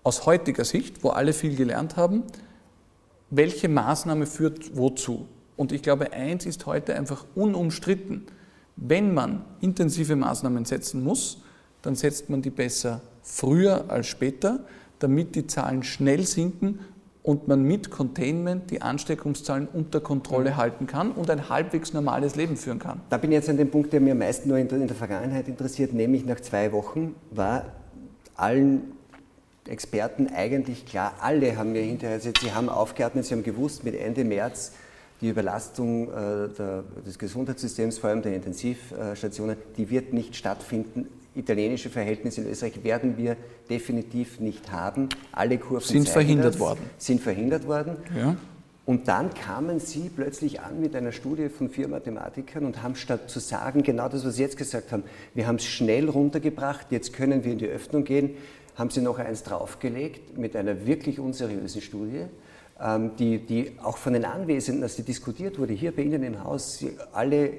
aus 0.03 0.27
heutiger 0.27 0.65
Sicht, 0.65 1.03
wo 1.03 1.09
alle 1.09 1.33
viel 1.33 1.55
gelernt 1.55 1.97
haben, 1.97 2.21
welche 3.29 3.69
Maßnahme 3.69 4.25
führt 4.25 4.75
wozu. 4.75 5.27
Und 5.55 5.71
ich 5.71 5.81
glaube, 5.81 6.13
eins 6.13 6.45
ist 6.45 6.65
heute 6.65 6.95
einfach 6.95 7.25
unumstritten. 7.35 8.25
Wenn 8.75 9.13
man 9.13 9.45
intensive 9.61 10.15
Maßnahmen 10.15 10.65
setzen 10.65 11.03
muss, 11.03 11.41
dann 11.81 11.95
setzt 11.95 12.29
man 12.29 12.41
die 12.41 12.49
besser 12.49 13.01
früher 13.21 13.85
als 13.89 14.07
später, 14.07 14.59
damit 14.99 15.35
die 15.35 15.47
Zahlen 15.47 15.83
schnell 15.83 16.25
sinken 16.25 16.79
und 17.23 17.47
man 17.47 17.63
mit 17.63 17.89
Containment 17.89 18.69
die 18.69 18.81
Ansteckungszahlen 18.81 19.67
unter 19.67 19.99
Kontrolle 19.99 20.51
mhm. 20.51 20.57
halten 20.57 20.87
kann 20.87 21.11
und 21.11 21.29
ein 21.29 21.49
halbwegs 21.49 21.93
normales 21.93 22.35
Leben 22.35 22.55
führen 22.55 22.79
kann. 22.79 23.01
Da 23.09 23.17
bin 23.17 23.31
ich 23.31 23.35
jetzt 23.35 23.49
an 23.49 23.57
dem 23.57 23.71
Punkt, 23.71 23.93
der 23.93 24.01
mir 24.01 24.11
am 24.11 24.19
meisten 24.19 24.47
nur 24.47 24.57
in 24.57 24.67
der 24.67 24.95
Vergangenheit 24.95 25.47
interessiert, 25.47 25.93
nämlich 25.93 26.25
nach 26.25 26.39
zwei 26.39 26.71
Wochen 26.71 27.15
war 27.31 27.65
allen 28.35 28.94
Experten 29.67 30.27
eigentlich 30.27 30.85
klar, 30.85 31.15
alle 31.21 31.57
haben 31.57 31.71
mir 31.71 31.81
hinterher 31.81 32.17
gesagt, 32.17 32.39
sie 32.39 32.53
haben 32.53 32.69
aufgeatmet, 32.69 33.25
sie 33.25 33.33
haben 33.33 33.43
gewusst, 33.43 33.83
mit 33.83 33.95
Ende 33.95 34.23
März 34.23 34.73
die 35.21 35.29
Überlastung 35.29 36.09
äh, 36.09 36.49
der, 36.57 36.83
des 37.05 37.17
Gesundheitssystems, 37.17 37.97
vor 37.99 38.09
allem 38.09 38.21
der 38.21 38.35
Intensivstationen, 38.35 39.55
die 39.77 39.89
wird 39.89 40.13
nicht 40.13 40.35
stattfinden. 40.35 41.07
Italienische 41.35 41.89
Verhältnisse 41.89 42.41
in 42.41 42.49
Österreich 42.49 42.83
werden 42.83 43.17
wir 43.17 43.35
definitiv 43.69 44.39
nicht 44.39 44.71
haben. 44.71 45.09
Alle 45.31 45.57
Kurven 45.57 45.85
sind 45.85 46.09
verhindert 46.09 46.55
das, 46.55 46.59
worden. 46.59 46.79
Sind 46.97 47.21
verhindert 47.21 47.67
worden. 47.67 47.97
Ja. 48.15 48.37
Und 48.85 49.07
dann 49.07 49.33
kamen 49.33 49.79
Sie 49.79 50.11
plötzlich 50.15 50.61
an 50.61 50.79
mit 50.79 50.95
einer 50.95 51.11
Studie 51.11 51.49
von 51.49 51.69
vier 51.69 51.87
Mathematikern 51.87 52.65
und 52.65 52.83
haben 52.83 52.95
statt 52.95 53.31
zu 53.31 53.39
sagen, 53.39 53.81
genau 53.81 54.07
das, 54.09 54.23
was 54.25 54.35
Sie 54.35 54.43
jetzt 54.43 54.57
gesagt 54.57 54.91
haben, 54.91 55.03
wir 55.33 55.47
haben 55.47 55.55
es 55.55 55.65
schnell 55.65 56.07
runtergebracht, 56.07 56.87
jetzt 56.91 57.11
können 57.11 57.43
wir 57.43 57.51
in 57.51 57.57
die 57.57 57.67
Öffnung 57.67 58.03
gehen, 58.03 58.37
haben 58.75 58.89
sie 58.89 59.01
noch 59.01 59.19
eins 59.19 59.43
draufgelegt 59.43 60.37
mit 60.37 60.55
einer 60.55 60.85
wirklich 60.85 61.19
unseriösen 61.19 61.81
Studie, 61.81 62.25
ähm, 62.79 63.11
die, 63.17 63.39
die 63.39 63.71
auch 63.81 63.97
von 63.97 64.13
den 64.13 64.25
Anwesenden, 64.25 64.83
als 64.83 64.95
die 64.95 65.03
diskutiert 65.03 65.59
wurde, 65.59 65.73
hier 65.73 65.95
bei 65.95 66.03
Ihnen 66.03 66.23
im 66.23 66.43
Haus, 66.43 66.83
alle 67.13 67.51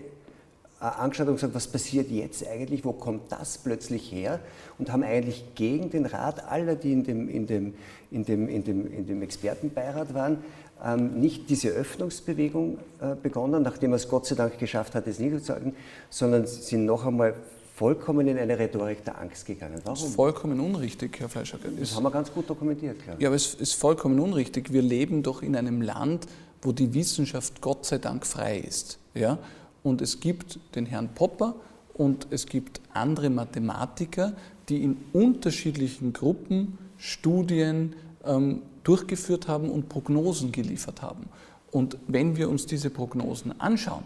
angeschaut 0.79 1.29
und 1.29 1.35
gesagt, 1.35 1.55
was 1.55 1.67
passiert 1.67 2.11
jetzt 2.11 2.47
eigentlich, 2.47 2.85
wo 2.85 2.93
kommt 2.93 3.33
das 3.33 3.59
plötzlich 3.59 4.13
her? 4.13 4.41
Und 4.79 4.93
haben 4.93 5.03
eigentlich 5.03 5.45
gegen 5.55 5.91
den 5.91 6.05
Rat 6.05 6.51
aller, 6.51 6.75
die 6.75 6.93
in 6.93 7.05
dem, 7.05 7.29
in 7.29 7.47
dem, 7.47 7.75
in 8.11 8.25
dem, 8.25 8.49
in 8.49 8.65
dem, 8.65 8.93
in 8.93 9.07
dem 9.07 9.23
Expertenbeirat 9.23 10.13
waren, 10.13 10.39
ähm, 10.85 11.19
nicht 11.19 11.49
diese 11.49 11.69
Öffnungsbewegung 11.71 12.79
äh, 13.01 13.15
begonnen, 13.21 13.63
nachdem 13.63 13.93
er 13.93 13.97
es 13.97 14.09
Gott 14.09 14.27
sei 14.27 14.35
Dank 14.35 14.59
geschafft 14.59 14.95
hat, 14.95 15.07
es 15.07 15.19
niederzuhalten, 15.19 15.75
sondern 16.11 16.47
sind 16.47 16.85
noch 16.85 17.07
einmal 17.07 17.35
vollkommen 17.77 18.27
in 18.27 18.39
eine 18.39 18.59
Rhetorik 18.59 19.05
der 19.05 19.21
Angst 19.21 19.45
gegangen. 19.45 19.83
Warum? 19.85 19.99
Das 19.99 20.09
ist 20.09 20.15
vollkommen 20.15 20.59
unrichtig, 20.61 21.21
Herr 21.21 21.29
Fleischacker. 21.29 21.69
Das 21.79 21.95
haben 21.95 22.05
wir 22.05 22.11
ganz 22.11 22.33
gut 22.33 22.49
dokumentiert, 22.49 23.03
glaube 23.03 23.19
ich. 23.19 23.23
Ja, 23.23 23.29
aber 23.29 23.37
es 23.37 23.53
ist 23.55 23.75
vollkommen 23.75 24.19
unrichtig. 24.19 24.73
Wir 24.73 24.81
leben 24.81 25.23
doch 25.23 25.43
in 25.43 25.55
einem 25.55 25.83
Land, 25.83 26.27
wo 26.63 26.73
die 26.73 26.95
Wissenschaft 26.95 27.61
Gott 27.61 27.85
sei 27.85 27.99
Dank 27.99 28.27
frei 28.27 28.59
ist. 28.59 28.99
Ja? 29.13 29.39
Und 29.83 30.01
es 30.01 30.21
gibt 30.21 30.59
den 30.75 30.87
Herrn 30.87 31.11
Popper 31.15 31.55
und 31.93 32.29
es 32.31 32.47
gibt 32.47 32.81
andere 32.95 33.29
Mathematiker, 33.29 34.33
die 34.71 34.83
in 34.83 34.97
unterschiedlichen 35.13 36.15
Gruppen 36.15 36.79
Studien 36.97 37.95
ähm, 38.25 38.63
durchgeführt 38.85 39.49
haben 39.49 39.69
und 39.69 39.91
Prognosen 39.91 40.51
geliefert 40.51 41.03
haben. 41.03 41.29
Und 41.71 41.99
wenn 42.09 42.37
wir 42.39 42.49
uns 42.49 42.65
diese 42.65 42.89
Prognosen 42.89 43.61
anschauen, 43.61 44.05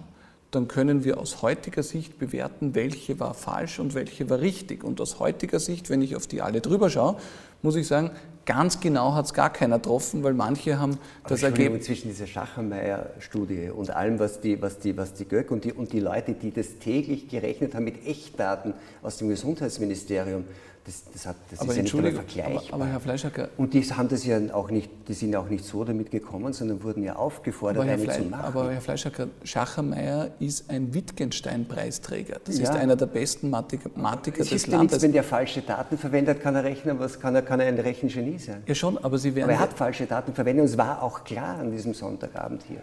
dann 0.50 0.66
können 0.66 1.04
wir 1.04 1.18
aus 1.18 1.42
heutiger 1.42 1.82
Sicht 1.82 2.18
bewerten, 2.18 2.74
welche 2.74 3.20
war 3.20 3.34
falsch 3.34 3.78
und 3.78 3.94
welche 3.94 4.28
war 4.28 4.40
richtig. 4.40 4.82
Und 4.82 5.00
aus 5.00 5.20
heutiger 5.20 5.60
Sicht, 5.60 5.90
wenn 5.90 6.02
ich 6.02 6.16
auf 6.16 6.26
die 6.26 6.42
alle 6.42 6.60
drüber 6.60 6.90
schaue, 6.90 7.16
muss 7.62 7.76
ich 7.76 7.86
sagen, 7.86 8.10
ganz 8.46 8.80
genau 8.80 9.14
hat 9.14 9.26
es 9.26 9.34
gar 9.34 9.52
keiner 9.52 9.76
getroffen, 9.76 10.24
weil 10.24 10.34
manche 10.34 10.78
haben 10.78 10.98
das 11.28 11.42
Ergebnis. 11.42 11.86
Zwischen 11.86 12.08
dieser 12.08 12.26
Schachermeier-Studie 12.26 13.70
und 13.70 13.90
allem, 13.90 14.18
was 14.18 14.40
die, 14.40 14.60
was 14.60 14.78
die, 14.78 14.96
was 14.96 15.14
die 15.14 15.26
Göck 15.26 15.50
und 15.50 15.64
die, 15.64 15.72
und 15.72 15.92
die 15.92 16.00
Leute, 16.00 16.32
die 16.32 16.50
das 16.50 16.78
täglich 16.78 17.28
gerechnet 17.28 17.74
haben 17.74 17.84
mit 17.84 18.06
Echtdaten 18.06 18.74
aus 19.02 19.18
dem 19.18 19.28
Gesundheitsministerium, 19.28 20.44
das, 20.84 21.04
das, 21.12 21.26
hat, 21.26 21.36
das 21.50 21.60
aber 21.60 21.70
ist 21.70 21.76
ja 21.76 21.82
nicht 21.82 21.94
einmal 21.94 22.12
vergleichbar. 22.12 22.62
Aber, 22.68 22.74
aber, 22.74 22.86
Herr 22.86 23.00
Fleischacker. 23.00 23.48
Und 23.58 23.74
die 23.74 23.82
haben 23.82 24.08
das 24.08 24.24
ja 24.24 24.38
auch 24.52 24.70
nicht, 24.70 24.90
die 25.08 25.14
sind 25.14 25.36
auch 25.36 25.48
nicht 25.48 25.64
so 25.64 25.84
damit 25.84 26.10
gekommen, 26.10 26.52
sondern 26.52 26.82
wurden 26.82 27.02
ja 27.02 27.16
aufgefordert, 27.16 27.86
damit 27.86 28.10
Fle 28.10 28.22
zu 28.22 28.28
machen. 28.28 28.44
Aber 28.44 28.72
Herr 28.72 28.80
Fleischacker, 28.80 29.28
Schachermeier 29.44 30.30
ist 30.40 30.70
ein 30.70 30.94
Wittgenstein-Preisträger. 30.94 32.40
Das 32.44 32.58
ja. 32.58 32.64
ist 32.64 32.70
einer 32.70 32.96
der 32.96 33.06
besten 33.06 33.50
Mathematiker 33.50 34.42
des 34.42 34.66
Landes. 34.66 34.92
Nichts, 34.92 35.02
wenn 35.02 35.12
der 35.12 35.24
falsche 35.24 35.60
Daten 35.62 35.98
verwendet, 35.98 36.40
kann 36.40 36.54
er 36.54 36.64
rechnen, 36.64 36.98
was 36.98 37.20
kann 37.20 37.34
er, 37.34 37.42
kann 37.42 37.60
er 37.60 37.66
ein 37.66 37.78
Rechengenie 37.78 38.38
sein. 38.38 38.62
Ja 38.66 38.74
schon, 38.74 38.96
aber 38.98 39.18
Sie 39.18 39.34
werden. 39.34 39.44
Aber 39.44 39.52
er 39.52 39.60
hat 39.60 39.74
falsche 39.74 40.06
Daten 40.06 40.32
verwendet 40.34 40.62
und 40.64 40.70
es 40.70 40.78
war 40.78 41.02
auch 41.02 41.24
klar 41.24 41.58
an 41.58 41.70
diesem 41.70 41.92
Sonntagabend 41.92 42.62
hier. 42.66 42.82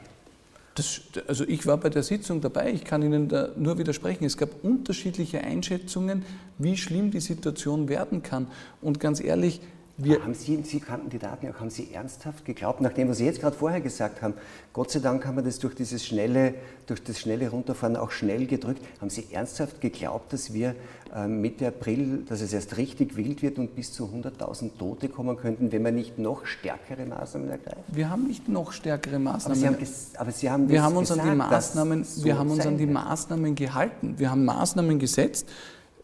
Das, 0.77 1.01
also 1.25 1.43
ich 1.43 1.65
war 1.65 1.77
bei 1.77 1.89
der 1.89 2.03
Sitzung 2.03 2.39
dabei, 2.39 2.71
ich 2.71 2.83
kann 2.83 3.01
Ihnen 3.01 3.27
da 3.27 3.49
nur 3.57 3.79
widersprechen. 3.79 4.25
Es 4.25 4.37
gab 4.37 4.63
unterschiedliche 4.63 5.41
Einschätzungen, 5.41 6.23
wie 6.59 6.77
schlimm 6.77 7.09
die 7.09 7.19
Situation 7.19 7.89
werden 7.89 8.21
kann. 8.21 8.45
Und 8.79 8.99
ganz 8.99 9.19
ehrlich, 9.19 9.59
wir 9.97 10.23
haben 10.23 10.35
Sie, 10.35 10.61
Sie 10.63 10.79
kannten 10.79 11.09
die 11.09 11.17
Daten 11.17 11.49
auch, 11.49 11.59
haben 11.59 11.71
Sie 11.71 11.91
ernsthaft 11.91 12.45
geglaubt, 12.45 12.81
nachdem 12.81 13.09
was 13.09 13.17
Sie 13.17 13.25
jetzt 13.25 13.41
gerade 13.41 13.55
vorher 13.55 13.81
gesagt 13.81 14.21
haben, 14.21 14.35
Gott 14.71 14.91
sei 14.91 14.99
Dank 14.99 15.25
haben 15.25 15.37
wir 15.37 15.43
das 15.43 15.57
durch 15.57 15.73
dieses 15.73 16.05
schnelle, 16.05 16.53
durch 16.85 17.03
das 17.03 17.19
schnelle 17.19 17.49
Runterfahren 17.49 17.95
auch 17.95 18.11
schnell 18.11 18.45
gedrückt, 18.45 18.85
haben 19.01 19.09
Sie 19.09 19.25
ernsthaft 19.31 19.81
geglaubt, 19.81 20.33
dass 20.33 20.53
wir 20.53 20.75
äh, 21.15 21.27
Mitte 21.27 21.67
April, 21.67 22.23
dass 22.29 22.41
es 22.41 22.53
erst 22.53 22.77
richtig 22.77 23.17
wild 23.17 23.41
wird 23.41 23.57
und 23.57 23.75
bis 23.75 23.91
zu 23.91 24.05
100.000 24.05 24.77
Tote 24.77 25.09
kommen 25.09 25.35
könnten, 25.35 25.71
wenn 25.71 25.83
wir 25.83 25.91
nicht 25.91 26.19
noch 26.19 26.45
stärkere 26.45 27.05
Maßnahmen 27.05 27.49
ergreifen? 27.49 27.83
Wir 27.87 28.11
haben 28.11 28.27
nicht 28.27 28.47
noch 28.47 28.73
stärkere 28.73 29.17
Maßnahmen. 29.17 29.65
Aber 29.65 29.75
Sie 29.75 29.87
haben, 29.87 30.17
aber 30.17 30.31
Sie 30.31 30.51
haben, 30.51 30.69
wir 30.69 30.83
haben 30.83 30.95
uns 30.95 31.09
gesagt, 31.09 31.27
an 31.27 31.31
die 31.31 31.37
Maßnahmen, 31.37 32.03
so 32.03 32.23
wir 32.23 32.37
haben 32.37 32.51
uns 32.51 32.65
an 32.67 32.77
die 32.77 32.85
Maßnahmen 32.85 33.55
gehalten. 33.55 34.13
Wir 34.17 34.29
haben 34.29 34.45
Maßnahmen 34.45 34.99
gesetzt. 34.99 35.47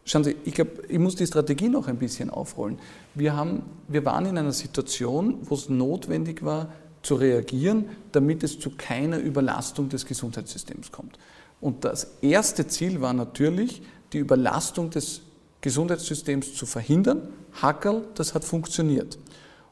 Schauen 0.04 0.24
Sie, 0.24 0.36
ich 0.44 0.54
glaube, 0.54 0.82
ich 0.88 0.98
muss 0.98 1.16
die 1.16 1.26
Strategie 1.26 1.68
noch 1.68 1.88
ein 1.88 1.96
bisschen 1.96 2.28
aufrollen. 2.30 2.78
Wir, 3.14 3.34
haben, 3.34 3.62
wir 3.88 4.04
waren 4.04 4.26
in 4.26 4.36
einer 4.36 4.52
Situation, 4.52 5.38
wo 5.42 5.54
es 5.54 5.68
notwendig 5.68 6.44
war, 6.44 6.68
zu 7.02 7.14
reagieren, 7.14 7.86
damit 8.12 8.42
es 8.42 8.58
zu 8.58 8.70
keiner 8.76 9.18
Überlastung 9.18 9.88
des 9.88 10.06
Gesundheitssystems 10.06 10.90
kommt. 10.90 11.18
Und 11.60 11.84
das 11.84 12.18
erste 12.20 12.66
Ziel 12.66 13.00
war 13.00 13.12
natürlich, 13.12 13.82
die 14.12 14.18
Überlastung 14.18 14.90
des 14.90 15.22
Gesundheitssystems 15.60 16.54
zu 16.54 16.66
verhindern. 16.66 17.28
Hackerl, 17.60 18.04
das 18.14 18.34
hat 18.34 18.44
funktioniert. 18.44 19.18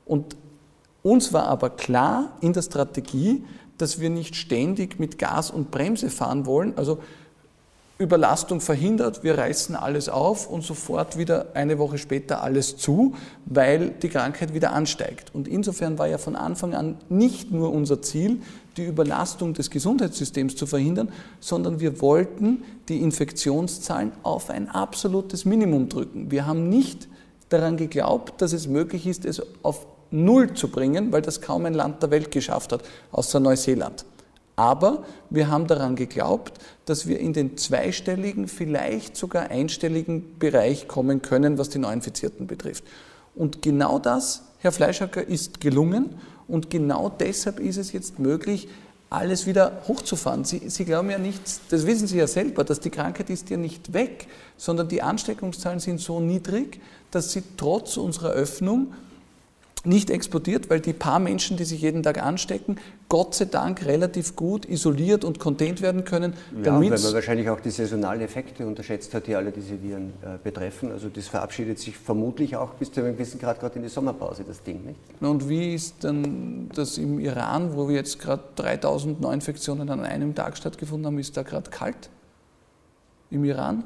Und 0.07 0.37
uns 1.03 1.33
war 1.33 1.47
aber 1.47 1.71
klar 1.71 2.37
in 2.41 2.53
der 2.53 2.63
Strategie, 2.63 3.45
dass 3.79 4.01
wir 4.01 4.11
nicht 4.11 4.37
ständig 4.37 4.99
mit 4.99 5.19
Gas 5.19 5.51
und 5.51 5.71
Bremse 5.71 6.09
fahren 6.09 6.47
wollen. 6.47 6.77
Also 6.77 7.01
Überlastung 8.03 8.61
verhindert, 8.61 9.25
wir 9.25 9.39
reißen 9.39 9.75
alles 9.75 10.09
auf 10.09 10.49
und 10.49 10.63
sofort 10.63 11.17
wieder 11.17 11.47
eine 11.55 11.79
Woche 11.79 11.99
später 11.99 12.43
alles 12.43 12.77
zu, 12.77 13.15
weil 13.47 13.91
die 13.91 14.09
Krankheit 14.09 14.55
wieder 14.55 14.73
ansteigt. 14.73 15.35
Und 15.35 15.49
insofern 15.49 15.99
war 15.99 16.09
ja 16.09 16.19
von 16.19 16.37
Anfang 16.37 16.75
an 16.75 16.97
nicht 17.09 17.51
nur 17.51 17.73
unser 17.73 18.03
Ziel, 18.03 18.41
die 18.77 18.85
Überlastung 18.85 19.55
des 19.55 19.71
Gesundheitssystems 19.71 20.57
zu 20.57 20.67
verhindern, 20.67 21.11
sondern 21.41 21.81
wir 21.81 22.01
wollten 22.01 22.65
die 22.89 23.01
Infektionszahlen 23.01 24.13
auf 24.23 24.51
ein 24.51 24.69
absolutes 24.69 25.45
Minimum 25.45 25.89
drücken. 25.89 26.31
Wir 26.31 26.47
haben 26.47 26.69
nicht 26.69 27.09
daran 27.49 27.77
geglaubt, 27.77 28.41
dass 28.41 28.53
es 28.53 28.67
möglich 28.67 29.07
ist, 29.07 29.25
es 29.25 29.43
auf 29.63 29.87
Null 30.11 30.55
zu 30.55 30.69
bringen, 30.69 31.13
weil 31.13 31.23
das 31.23 31.41
kaum 31.41 31.65
ein 31.65 31.75
Land 31.75 32.03
der 32.03 32.11
Welt 32.11 32.31
geschafft 32.31 32.73
hat, 32.73 32.83
außer 33.13 33.41
Neuseeland. 33.41 34.05
Aber 34.57 35.05
wir 35.31 35.49
haben 35.49 35.67
daran 35.67 35.97
geglaubt, 35.97 36.53
dass 36.85 37.07
wir 37.07 37.19
in 37.19 37.33
den 37.33 37.57
zweistelligen, 37.57 38.49
vielleicht 38.49 39.17
sogar 39.17 39.51
einstelligen 39.51 40.39
Bereich 40.39 40.89
kommen 40.89 41.23
können, 41.23 41.59
was 41.59 41.71
die 41.71 41.79
Neuinfizierten 41.79 42.47
betrifft. 42.47 42.85
Und 43.35 43.63
genau 43.63 43.99
das, 43.99 44.43
Herr 44.59 44.73
Fleischacker, 44.73 45.27
ist 45.27 45.61
gelungen. 45.61 46.17
Und 46.49 46.71
genau 46.71 47.09
deshalb 47.09 47.61
ist 47.61 47.79
es 47.79 47.93
jetzt 47.93 48.19
möglich, 48.19 48.69
alles 49.09 49.47
wieder 49.47 49.83
hochzufahren. 49.89 50.45
Sie, 50.45 50.69
Sie, 50.69 50.85
glauben 50.85 51.11
ja 51.11 51.19
nicht, 51.19 51.43
das 51.71 51.87
wissen 51.87 52.07
Sie 52.07 52.17
ja 52.17 52.27
selber, 52.27 52.65
dass 52.65 52.81
die 52.81 52.91
Krankheit 52.91 53.31
ist 53.31 53.51
ja 53.51 53.57
nicht 53.57 53.93
weg, 53.93 54.27
sondern 54.57 54.89
die 54.89 55.03
Ansteckungszahlen 55.03 55.81
sind 55.81 56.01
so 56.01 56.21
niedrig, 56.21 56.81
dass 57.11 57.33
sie 57.33 57.43
trotz 57.57 57.97
unserer 57.97 58.31
Öffnung 58.31 58.95
nicht 59.85 60.11
explodiert, 60.11 60.71
weil 60.71 60.81
die 60.81 60.93
paar 60.93 61.19
Menschen, 61.19 61.57
die 61.57 61.65
sich 61.65 61.81
jeden 61.81 62.03
Tag 62.03 62.23
anstecken, 62.23 62.77
Gott 63.09 63.35
sei 63.35 63.47
Dank 63.47 63.85
relativ 63.85 64.37
gut 64.37 64.65
isoliert 64.65 65.25
und 65.25 65.39
contained 65.39 65.83
werden 65.83 66.05
können. 66.05 66.35
Ja, 66.63 66.75
weil 66.81 66.91
man 66.91 67.13
wahrscheinlich 67.13 67.49
auch 67.51 67.61
die 67.61 67.71
saisonalen 67.71 68.21
Effekte 68.21 68.67
unterschätzt 68.67 69.13
hat, 69.15 69.27
die 69.27 69.35
alle 69.35 69.51
diese 69.51 69.83
Viren 69.83 70.13
äh, 70.23 70.39
betreffen. 70.43 70.93
Also 70.93 71.09
das 71.09 71.29
verabschiedet 71.29 71.79
sich 71.79 71.97
vermutlich 71.97 72.57
auch 72.57 72.75
bis 72.75 72.93
zu 72.93 73.01
einem 73.01 73.15
gewissen 73.15 73.41
Grad 73.41 73.61
gerade 73.61 73.77
in 73.77 73.83
die 73.83 73.89
Sommerpause, 73.89 74.45
das 74.47 74.63
Ding. 74.63 74.85
Nicht? 74.85 74.99
Und 75.21 75.49
wie 75.49 75.75
ist 75.75 76.05
denn 76.05 76.71
das 76.75 76.99
im 76.99 77.19
Iran, 77.19 77.75
wo 77.77 77.89
wir 77.89 77.97
jetzt 77.97 78.19
gerade 78.19 78.43
3000 78.57 79.21
Neuinfektionen 79.21 79.89
an 79.91 80.01
einem 80.01 80.35
Tag 80.35 80.57
stattgefunden 80.57 81.07
haben, 81.07 81.19
ist 81.19 81.37
da 81.37 81.43
gerade 81.43 81.71
kalt? 81.71 82.09
Im 83.31 83.45
Iran? 83.45 83.85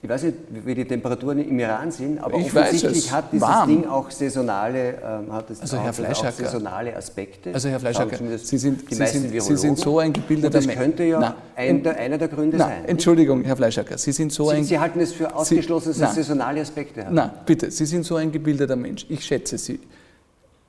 Ich 0.00 0.08
weiß 0.08 0.22
nicht, 0.22 0.36
wie 0.64 0.76
die 0.76 0.84
Temperaturen 0.84 1.40
im 1.40 1.58
Iran 1.58 1.90
sind, 1.90 2.18
aber 2.18 2.38
ich 2.38 2.54
offensichtlich 2.54 3.10
hat 3.10 3.32
dieses 3.32 3.48
warm. 3.48 3.68
Ding 3.68 3.84
auch 3.84 4.08
saisonale, 4.12 4.90
ähm, 4.90 5.32
hat 5.32 5.50
das 5.50 5.60
also 5.60 5.76
Herr 5.76 5.90
auch 5.90 6.30
saisonale 6.30 6.94
Aspekte. 6.94 7.52
Also 7.52 7.68
Herr 7.68 7.80
Fleischacker, 7.80 8.16
Sie 8.16 8.58
sind, 8.58 8.88
Sie, 8.88 8.94
sind, 8.94 9.42
Sie 9.42 9.56
sind, 9.56 9.76
so 9.76 9.98
ein 9.98 10.12
gebildeter 10.12 10.60
Mensch. 10.60 10.66
Das 10.68 10.76
könnte 10.76 11.02
ja 11.02 11.18
nein, 11.18 11.34
ein, 11.56 11.82
der, 11.82 11.96
einer 11.96 12.16
der 12.16 12.28
Gründe 12.28 12.58
nein, 12.58 12.68
sein. 12.68 12.84
Entschuldigung, 12.84 13.42
Herr 13.42 13.56
Fleischacker, 13.56 13.98
Sie 13.98 14.12
sind 14.12 14.32
so 14.32 14.50
Sie, 14.50 14.56
ein... 14.56 14.64
Sie 14.64 14.78
halten 14.78 15.00
es 15.00 15.12
für 15.12 15.34
ausgeschlossen, 15.34 15.88
dass 15.98 16.10
es 16.10 16.14
saisonale 16.14 16.60
Aspekte 16.60 17.04
hat. 17.04 17.12
Nein, 17.12 17.30
bitte, 17.44 17.68
Sie 17.72 17.84
sind 17.84 18.04
so 18.04 18.14
ein 18.14 18.30
gebildeter 18.30 18.76
Mensch. 18.76 19.04
Ich 19.08 19.24
schätze 19.24 19.58
Sie. 19.58 19.80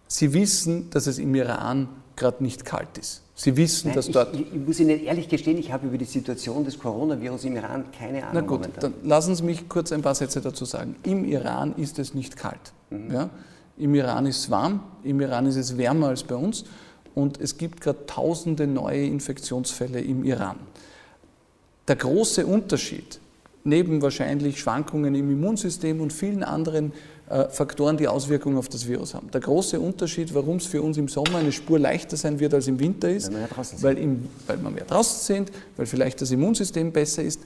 Sie 0.07 0.33
wissen, 0.33 0.89
dass 0.89 1.05
es 1.05 1.19
im 1.19 1.35
Iran 1.35 1.87
gerade 2.19 2.43
nicht 2.43 2.65
kalt 2.65 2.97
ist. 2.97 3.23
Sie 3.33 3.55
wissen, 3.57 3.87
Nein, 3.87 3.95
dass 3.95 4.09
dort. 4.09 4.35
Ich, 4.35 4.41
ich, 4.41 4.59
muss 4.59 4.79
Ihnen 4.79 5.03
ehrlich 5.03 5.27
gestehen, 5.29 5.57
ich 5.57 5.71
habe 5.71 5.87
über 5.87 5.97
die 5.97 6.05
Situation 6.05 6.65
des 6.65 6.77
Coronavirus 6.77 7.45
im 7.45 7.55
Iran 7.55 7.85
keine 7.97 8.19
Ahnung. 8.19 8.33
Na 8.33 8.41
gut, 8.41 8.61
momentan. 8.61 8.81
dann 8.81 8.93
lassen 9.03 9.33
Sie 9.33 9.43
mich 9.43 9.67
kurz 9.67 9.91
ein 9.91 10.01
paar 10.01 10.13
Sätze 10.13 10.41
dazu 10.41 10.65
sagen. 10.65 10.95
Im 11.03 11.25
Iran 11.25 11.73
ist 11.75 11.97
es 11.97 12.13
nicht 12.13 12.37
kalt. 12.37 12.73
Mhm. 12.89 13.11
Ja? 13.11 13.29
Im 13.77 13.95
Iran 13.95 14.25
ist 14.25 14.39
es 14.39 14.49
warm, 14.51 14.83
im 15.03 15.21
Iran 15.21 15.45
ist 15.45 15.55
es 15.55 15.77
wärmer 15.77 16.09
als 16.09 16.23
bei 16.23 16.35
uns 16.35 16.65
und 17.15 17.39
es 17.39 17.57
gibt 17.57 17.81
gerade 17.81 18.05
tausende 18.05 18.67
neue 18.67 19.05
Infektionsfälle 19.05 20.01
im 20.01 20.25
Iran. 20.25 20.57
Der 21.87 21.95
große 21.95 22.45
Unterschied, 22.45 23.19
neben 23.63 24.01
wahrscheinlich 24.01 24.59
Schwankungen 24.59 25.15
im 25.15 25.31
Immunsystem 25.31 26.01
und 26.01 26.13
vielen 26.13 26.43
anderen 26.43 26.91
Faktoren, 27.49 27.97
die 27.97 28.07
Auswirkungen 28.07 28.57
auf 28.57 28.69
das 28.69 28.87
Virus 28.87 29.13
haben. 29.13 29.29
Der 29.31 29.41
große 29.41 29.79
Unterschied, 29.79 30.33
warum 30.33 30.57
es 30.57 30.65
für 30.65 30.81
uns 30.81 30.97
im 30.97 31.07
Sommer 31.07 31.37
eine 31.37 31.51
Spur 31.51 31.77
leichter 31.77 32.17
sein 32.17 32.39
wird 32.39 32.53
als 32.53 32.67
im 32.67 32.79
Winter 32.79 33.09
ist, 33.09 33.31
weil, 33.81 33.97
im, 33.97 34.27
weil 34.47 34.57
wir 34.57 34.69
mehr 34.71 34.85
draußen 34.85 35.35
sind, 35.35 35.51
weil 35.77 35.85
vielleicht 35.85 36.21
das 36.21 36.31
Immunsystem 36.31 36.91
besser 36.91 37.21
ist 37.21 37.41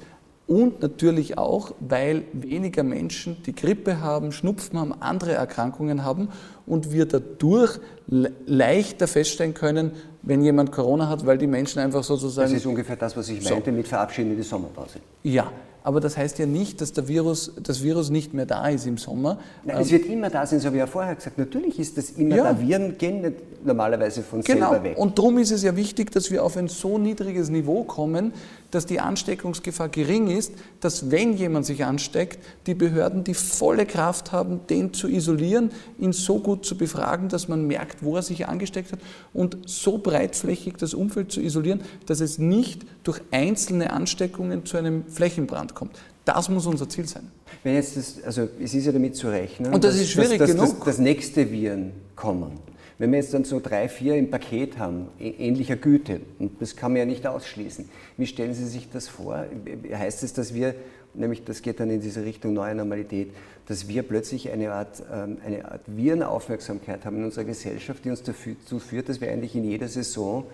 und 0.46 0.82
natürlich 0.82 1.38
auch, 1.38 1.74
weil 1.80 2.24
weniger 2.34 2.84
Menschen 2.84 3.42
die 3.46 3.56
Grippe 3.56 4.02
haben, 4.02 4.32
Schnupfen 4.32 4.78
haben, 4.80 4.94
andere 5.00 5.34
Erkrankungen 5.34 6.04
haben 6.04 6.30
und 6.66 6.92
wir 6.92 7.06
dadurch 7.06 7.80
leichter 8.08 9.08
feststellen 9.08 9.54
können, 9.54 9.92
wenn 10.22 10.42
jemand 10.42 10.72
Corona 10.72 11.08
hat, 11.08 11.26
weil 11.26 11.38
die 11.38 11.48
Menschen 11.48 11.80
einfach 11.80 12.04
sozusagen. 12.04 12.52
Das 12.52 12.60
ist 12.60 12.66
ungefähr 12.66 12.96
das, 12.96 13.16
was 13.16 13.30
ich 13.30 13.44
meinte 13.44 13.72
so. 13.72 13.76
mit 13.76 13.88
Verabschieden 13.88 14.32
in 14.32 14.38
die 14.38 14.44
Sommerpause. 14.44 15.00
Ja, 15.24 15.52
aber 15.84 16.00
das 16.00 16.18
heißt 16.18 16.40
ja 16.40 16.46
nicht, 16.46 16.80
dass 16.80 16.94
der 16.94 17.08
Virus, 17.10 17.54
das 17.62 17.84
Virus 17.84 18.10
nicht 18.10 18.34
mehr 18.34 18.46
da 18.46 18.70
ist 18.70 18.88
im 18.88 18.98
Sommer. 18.98 19.38
Nein, 19.64 19.78
es 19.82 19.92
wird 19.92 20.06
immer 20.06 20.30
da 20.30 20.46
sein, 20.46 20.62
so 20.62 20.74
wie 20.74 20.78
er 20.78 20.88
vorher 20.88 21.14
gesagt 21.14 21.38
Natürlich 21.38 21.78
ist 21.78 21.98
das 21.98 22.12
immer 22.12 22.38
ja. 22.38 22.44
da. 22.54 22.60
Viren 22.60 22.98
gehen 22.98 23.22
nicht 23.22 23.66
normalerweise 23.66 24.24
von 24.24 24.42
genau. 24.42 24.72
selber 24.72 24.84
weg. 24.84 24.98
Und 24.98 25.18
darum 25.18 25.38
ist 25.38 25.52
es 25.52 25.62
ja 25.62 25.76
wichtig, 25.76 26.12
dass 26.12 26.32
wir 26.32 26.44
auf 26.44 26.56
ein 26.56 26.70
so 26.70 26.98
niedriges 26.98 27.50
Niveau 27.50 27.84
kommen, 27.84 28.34
dass 28.74 28.86
die 28.86 29.00
Ansteckungsgefahr 29.00 29.90
gering 29.90 30.28
ist, 30.28 30.54
dass 30.80 31.12
wenn 31.12 31.34
jemand 31.34 31.66
sich 31.66 31.86
ansteckt, 31.86 32.40
die 32.66 32.74
Behörden 32.74 33.24
die 33.24 33.34
volle 33.34 33.86
Kraft 33.86 34.32
haben, 34.32 34.62
den 34.68 34.94
zu 34.94 35.08
isolieren, 35.08 35.72
ihn 36.00 36.14
so 36.14 36.40
gut 36.40 36.66
zu 36.66 36.78
befragen, 36.78 37.30
dass 37.30 37.48
man 37.48 37.68
merkt, 37.68 38.04
wo 38.04 38.16
er 38.16 38.24
sich 38.24 38.48
angesteckt 38.48 38.92
hat 38.92 39.00
und 39.34 39.58
so 39.66 39.98
breitflächig 39.98 40.76
das 40.78 40.94
Umfeld 40.94 41.32
zu 41.32 41.42
isolieren, 41.42 41.82
dass 42.06 42.20
es 42.20 42.40
nicht 42.40 42.84
durch 43.04 43.22
einzelne 43.32 43.94
Ansteckungen 43.94 44.66
zu 44.66 44.78
einem 44.78 45.06
Flächenbrand 45.08 45.76
kommt. 45.76 46.00
Das 46.26 46.50
muss 46.50 46.66
unser 46.66 46.88
Ziel 46.88 47.08
sein. 47.08 47.30
Wenn 47.64 47.76
jetzt 47.76 47.98
das, 47.98 48.24
also 48.24 48.48
es 48.62 48.74
ist 48.74 48.86
ja 48.86 48.92
damit 48.92 49.16
zu 49.16 49.28
rechnen, 49.28 49.74
und 49.74 49.84
das 49.84 49.94
dass, 49.94 50.02
ist 50.02 50.12
schwierig 50.12 50.40
dass, 50.40 50.50
dass, 50.50 50.58
genug. 50.58 50.78
Dass, 50.78 50.86
dass 50.86 50.98
nächste 51.00 51.52
Viren 51.52 51.92
kommen. 52.16 52.60
Wenn 52.98 53.12
wir 53.12 53.20
jetzt 53.20 53.34
dann 53.34 53.44
so 53.44 53.60
drei, 53.60 53.90
vier 53.90 54.16
im 54.16 54.30
Paket 54.30 54.78
haben, 54.78 55.08
ähnlicher 55.20 55.76
Güte, 55.76 56.22
und 56.40 56.62
das 56.62 56.76
kann 56.76 56.92
man 56.92 57.00
ja 57.00 57.06
nicht 57.06 57.26
ausschließen, 57.26 57.90
wie 58.18 58.28
stellen 58.28 58.54
Sie 58.54 58.68
sich 58.68 58.90
das 58.90 59.08
vor? 59.08 59.46
Heißt 59.92 60.24
es, 60.24 60.34
dass 60.34 60.54
wir, 60.54 60.76
nämlich 61.14 61.44
das 61.44 61.62
geht 61.62 61.80
dann 61.80 61.90
in 61.90 62.02
diese 62.02 62.24
Richtung 62.24 62.54
neue 62.54 62.76
Normalität, 62.76 63.30
dass 63.68 63.88
wir 63.88 64.04
plötzlich 64.04 64.52
eine 64.52 64.72
Art, 64.74 65.02
ähm, 65.12 65.38
eine 65.46 65.72
Art 65.72 65.82
Virenaufmerksamkeit 65.88 67.06
haben 67.06 67.18
in 67.18 67.26
unserer 67.26 67.46
Gesellschaft, 67.46 68.06
die 68.06 68.10
uns 68.10 68.24
dazu 68.24 68.80
führt, 68.80 69.10
dass 69.10 69.22
wir 69.22 69.32
eigentlich 69.32 69.56
in 69.56 69.64
jeder 69.64 69.88
Saison 69.88 70.46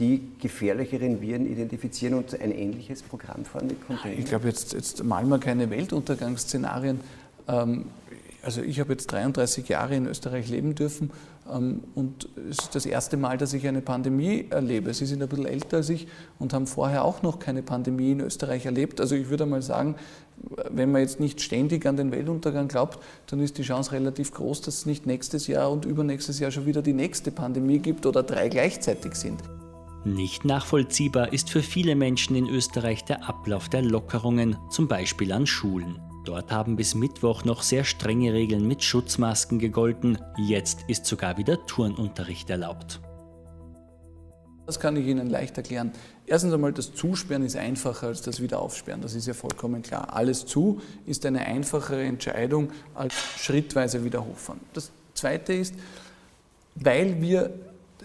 die 0.00 0.22
gefährlicheren 0.40 1.20
Viren 1.20 1.46
identifizieren 1.46 2.14
und 2.14 2.40
ein 2.40 2.50
ähnliches 2.50 3.02
Programm 3.02 3.44
fahren 3.44 3.68
mit? 3.68 3.76
Ich 4.18 4.24
glaube, 4.24 4.48
jetzt, 4.48 4.72
jetzt 4.72 5.04
malen 5.04 5.28
wir 5.28 5.38
keine 5.38 5.70
Weltuntergangsszenarien. 5.70 7.00
Also 8.44 8.62
ich 8.62 8.78
habe 8.80 8.92
jetzt 8.92 9.06
33 9.06 9.68
Jahre 9.68 9.94
in 9.96 10.06
Österreich 10.06 10.48
leben 10.48 10.74
dürfen 10.74 11.10
ähm, 11.50 11.82
und 11.94 12.28
es 12.50 12.58
ist 12.58 12.74
das 12.74 12.86
erste 12.86 13.16
Mal, 13.16 13.38
dass 13.38 13.52
ich 13.54 13.66
eine 13.66 13.80
Pandemie 13.80 14.46
erlebe. 14.50 14.92
Sie 14.92 15.06
sind 15.06 15.22
ein 15.22 15.28
bisschen 15.28 15.46
älter 15.46 15.78
als 15.78 15.88
ich 15.88 16.06
und 16.38 16.52
haben 16.52 16.66
vorher 16.66 17.04
auch 17.04 17.22
noch 17.22 17.38
keine 17.38 17.62
Pandemie 17.62 18.12
in 18.12 18.20
Österreich 18.20 18.66
erlebt. 18.66 19.00
Also 19.00 19.14
ich 19.14 19.30
würde 19.30 19.46
mal 19.46 19.62
sagen, 19.62 19.96
wenn 20.70 20.92
man 20.92 21.00
jetzt 21.00 21.20
nicht 21.20 21.40
ständig 21.40 21.86
an 21.86 21.96
den 21.96 22.12
Weltuntergang 22.12 22.68
glaubt, 22.68 22.98
dann 23.28 23.40
ist 23.40 23.56
die 23.56 23.62
Chance 23.62 23.92
relativ 23.92 24.32
groß, 24.32 24.60
dass 24.60 24.78
es 24.78 24.86
nicht 24.86 25.06
nächstes 25.06 25.46
Jahr 25.46 25.70
und 25.70 25.84
übernächstes 25.84 26.38
Jahr 26.38 26.50
schon 26.50 26.66
wieder 26.66 26.82
die 26.82 26.92
nächste 26.92 27.30
Pandemie 27.30 27.78
gibt 27.78 28.04
oder 28.04 28.22
drei 28.22 28.48
gleichzeitig 28.48 29.14
sind. 29.14 29.40
Nicht 30.04 30.44
nachvollziehbar 30.44 31.32
ist 31.32 31.48
für 31.48 31.62
viele 31.62 31.96
Menschen 31.96 32.36
in 32.36 32.46
Österreich 32.46 33.04
der 33.04 33.26
Ablauf 33.26 33.70
der 33.70 33.80
Lockerungen, 33.80 34.58
zum 34.70 34.86
Beispiel 34.86 35.32
an 35.32 35.46
Schulen. 35.46 35.98
Dort 36.24 36.50
haben 36.50 36.76
bis 36.76 36.94
Mittwoch 36.94 37.44
noch 37.44 37.62
sehr 37.62 37.84
strenge 37.84 38.32
Regeln 38.32 38.66
mit 38.66 38.82
Schutzmasken 38.82 39.58
gegolten. 39.58 40.18
Jetzt 40.38 40.80
ist 40.88 41.04
sogar 41.04 41.36
wieder 41.36 41.66
Turnunterricht 41.66 42.48
erlaubt. 42.48 43.00
Das 44.66 44.80
kann 44.80 44.96
ich 44.96 45.06
Ihnen 45.06 45.28
leicht 45.28 45.58
erklären. 45.58 45.92
Erstens 46.26 46.54
einmal, 46.54 46.72
das 46.72 46.94
Zusperren 46.94 47.44
ist 47.44 47.56
einfacher 47.56 48.06
als 48.06 48.22
das 48.22 48.40
Wiederaufsperren. 48.40 49.02
Das 49.02 49.14
ist 49.14 49.26
ja 49.26 49.34
vollkommen 49.34 49.82
klar. 49.82 50.14
Alles 50.16 50.46
zu 50.46 50.80
ist 51.04 51.26
eine 51.26 51.40
einfachere 51.40 52.02
Entscheidung 52.02 52.70
als 52.94 53.12
schrittweise 53.38 54.04
wieder 54.04 54.24
hochfahren. 54.24 54.60
Das 54.72 54.90
Zweite 55.12 55.52
ist, 55.52 55.74
weil 56.76 57.20
wir 57.20 57.50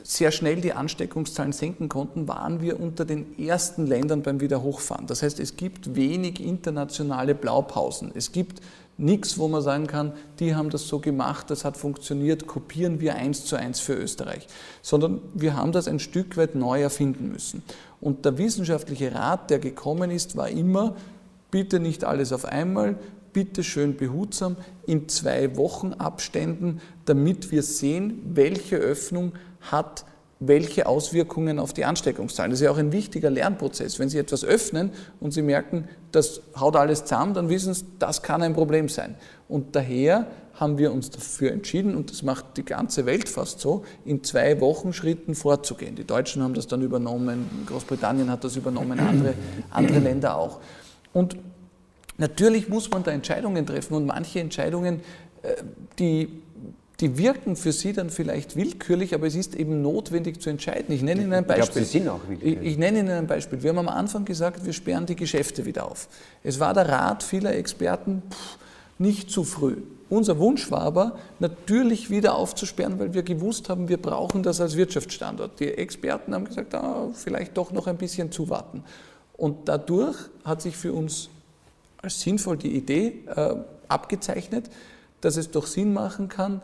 sehr 0.03 0.31
schnell 0.31 0.61
die 0.61 0.73
Ansteckungszahlen 0.73 1.53
senken 1.53 1.89
konnten, 1.89 2.27
waren 2.27 2.61
wir 2.61 2.79
unter 2.79 3.05
den 3.05 3.37
ersten 3.39 3.85
Ländern 3.85 4.21
beim 4.21 4.41
Wiederhochfahren. 4.41 5.07
Das 5.07 5.23
heißt, 5.23 5.39
es 5.39 5.55
gibt 5.55 5.95
wenig 5.95 6.43
internationale 6.43 7.35
Blaupausen. 7.35 8.11
Es 8.15 8.31
gibt 8.31 8.61
nichts, 8.97 9.37
wo 9.37 9.47
man 9.47 9.61
sagen 9.61 9.87
kann, 9.87 10.13
die 10.39 10.55
haben 10.55 10.69
das 10.69 10.87
so 10.87 10.99
gemacht, 10.99 11.49
das 11.49 11.63
hat 11.65 11.77
funktioniert, 11.77 12.47
kopieren 12.47 12.99
wir 12.99 13.15
eins 13.15 13.45
zu 13.45 13.55
eins 13.55 13.79
für 13.79 13.93
Österreich. 13.93 14.47
Sondern 14.81 15.21
wir 15.33 15.55
haben 15.55 15.71
das 15.71 15.87
ein 15.87 15.99
Stück 15.99 16.37
weit 16.37 16.55
neu 16.55 16.81
erfinden 16.81 17.31
müssen. 17.31 17.63
Und 18.01 18.25
der 18.25 18.37
wissenschaftliche 18.37 19.13
Rat, 19.15 19.49
der 19.49 19.59
gekommen 19.59 20.11
ist, 20.11 20.35
war 20.35 20.49
immer, 20.49 20.95
bitte 21.51 21.79
nicht 21.79 22.03
alles 22.03 22.33
auf 22.33 22.45
einmal, 22.45 22.97
bitte 23.33 23.63
schön 23.63 23.95
behutsam 23.95 24.55
in 24.85 25.07
zwei 25.07 25.55
Wochen 25.55 25.93
Abständen, 25.93 26.81
damit 27.05 27.51
wir 27.51 27.63
sehen, 27.63 28.21
welche 28.33 28.77
Öffnung 28.77 29.33
hat 29.61 30.05
welche 30.39 30.85
Auswirkungen 30.85 31.59
auf 31.59 31.73
die 31.73 31.83
Ansteckungszahlen. 31.83 32.51
Das 32.51 32.61
ist 32.61 32.65
ja 32.65 32.71
auch 32.71 32.77
ein 32.77 32.93
wichtiger 32.93 33.29
Lernprozess. 33.29 33.99
Wenn 33.99 34.07
Sie 34.07 34.17
etwas 34.17 34.45
öffnen 34.45 34.91
und 35.19 35.31
Sie 35.31 35.41
merken, 35.41 35.89
das 36.13 36.41
haut 36.57 36.77
alles 36.77 37.03
zusammen, 37.03 37.33
dann 37.33 37.49
wissen 37.49 37.73
Sie, 37.73 37.85
das 37.99 38.21
kann 38.21 38.41
ein 38.41 38.53
Problem 38.53 38.87
sein. 38.87 39.15
Und 39.49 39.75
daher 39.75 40.27
haben 40.53 40.77
wir 40.77 40.93
uns 40.93 41.09
dafür 41.09 41.51
entschieden, 41.51 41.95
und 41.95 42.09
das 42.11 42.23
macht 42.23 42.57
die 42.57 42.63
ganze 42.63 43.05
Welt 43.05 43.27
fast 43.27 43.59
so, 43.59 43.83
in 44.05 44.23
zwei 44.23 44.59
Wochen 44.61 44.93
Schritten 44.93 45.35
vorzugehen. 45.35 45.95
Die 45.95 46.05
Deutschen 46.05 46.41
haben 46.41 46.53
das 46.53 46.67
dann 46.67 46.81
übernommen, 46.81 47.65
Großbritannien 47.65 48.29
hat 48.29 48.43
das 48.43 48.55
übernommen, 48.55 48.99
andere, 48.99 49.33
andere 49.71 49.99
Länder 49.99 50.37
auch. 50.37 50.59
Und 51.13 51.37
natürlich 52.17 52.69
muss 52.69 52.89
man 52.89 53.03
da 53.03 53.11
Entscheidungen 53.11 53.65
treffen 53.65 53.93
und 53.93 54.05
manche 54.05 54.39
Entscheidungen, 54.39 55.01
äh, 55.41 55.55
die 55.97 56.43
die 56.99 57.17
wirken 57.17 57.55
für 57.55 57.71
Sie 57.71 57.93
dann 57.93 58.09
vielleicht 58.09 58.55
willkürlich, 58.55 59.13
aber 59.13 59.27
es 59.27 59.35
ist 59.35 59.55
eben 59.55 59.81
notwendig 59.81 60.41
zu 60.41 60.49
entscheiden. 60.49 60.93
Ich 60.93 61.01
nenne 61.01 61.21
Ihnen 61.21 61.33
ein 61.33 61.45
Beispiel. 61.45 61.63
Ich 61.63 61.71
glaube, 61.71 61.85
Sie 61.85 61.99
sind 61.99 62.09
auch. 62.09 62.19
Ich, 62.41 62.57
ich 62.61 62.77
nenne 62.77 62.99
Ihnen 62.99 63.11
ein 63.11 63.27
Beispiel. 63.27 63.63
Wir 63.63 63.69
haben 63.69 63.79
am 63.79 63.87
Anfang 63.87 64.25
gesagt, 64.25 64.65
wir 64.65 64.73
sperren 64.73 65.05
die 65.05 65.15
Geschäfte 65.15 65.65
wieder 65.65 65.89
auf. 65.89 66.09
Es 66.43 66.59
war 66.59 66.73
der 66.73 66.89
Rat 66.89 67.23
vieler 67.23 67.55
Experten, 67.55 68.21
pff, 68.29 68.57
nicht 68.97 69.31
zu 69.31 69.45
früh. 69.45 69.77
Unser 70.09 70.39
Wunsch 70.39 70.69
war 70.71 70.81
aber, 70.81 71.17
natürlich 71.39 72.09
wieder 72.09 72.35
aufzusperren, 72.35 72.99
weil 72.99 73.13
wir 73.13 73.23
gewusst 73.23 73.69
haben, 73.69 73.87
wir 73.87 74.01
brauchen 74.01 74.43
das 74.43 74.59
als 74.59 74.75
Wirtschaftsstandort. 74.75 75.59
Die 75.59 75.69
Experten 75.69 76.33
haben 76.33 76.45
gesagt, 76.45 76.73
ah, 76.73 77.09
vielleicht 77.13 77.55
doch 77.55 77.71
noch 77.71 77.87
ein 77.87 77.97
bisschen 77.97 78.31
zuwarten. 78.31 78.83
Und 79.37 79.69
dadurch 79.69 80.17
hat 80.43 80.61
sich 80.61 80.75
für 80.75 80.93
uns 80.93 81.29
als 82.01 82.19
sinnvoll 82.19 82.57
die 82.57 82.75
Idee 82.75 83.23
äh, 83.33 83.55
abgezeichnet, 83.87 84.69
dass 85.21 85.37
es 85.37 85.51
doch 85.51 85.67
Sinn 85.67 85.93
machen 85.93 86.27
kann, 86.27 86.61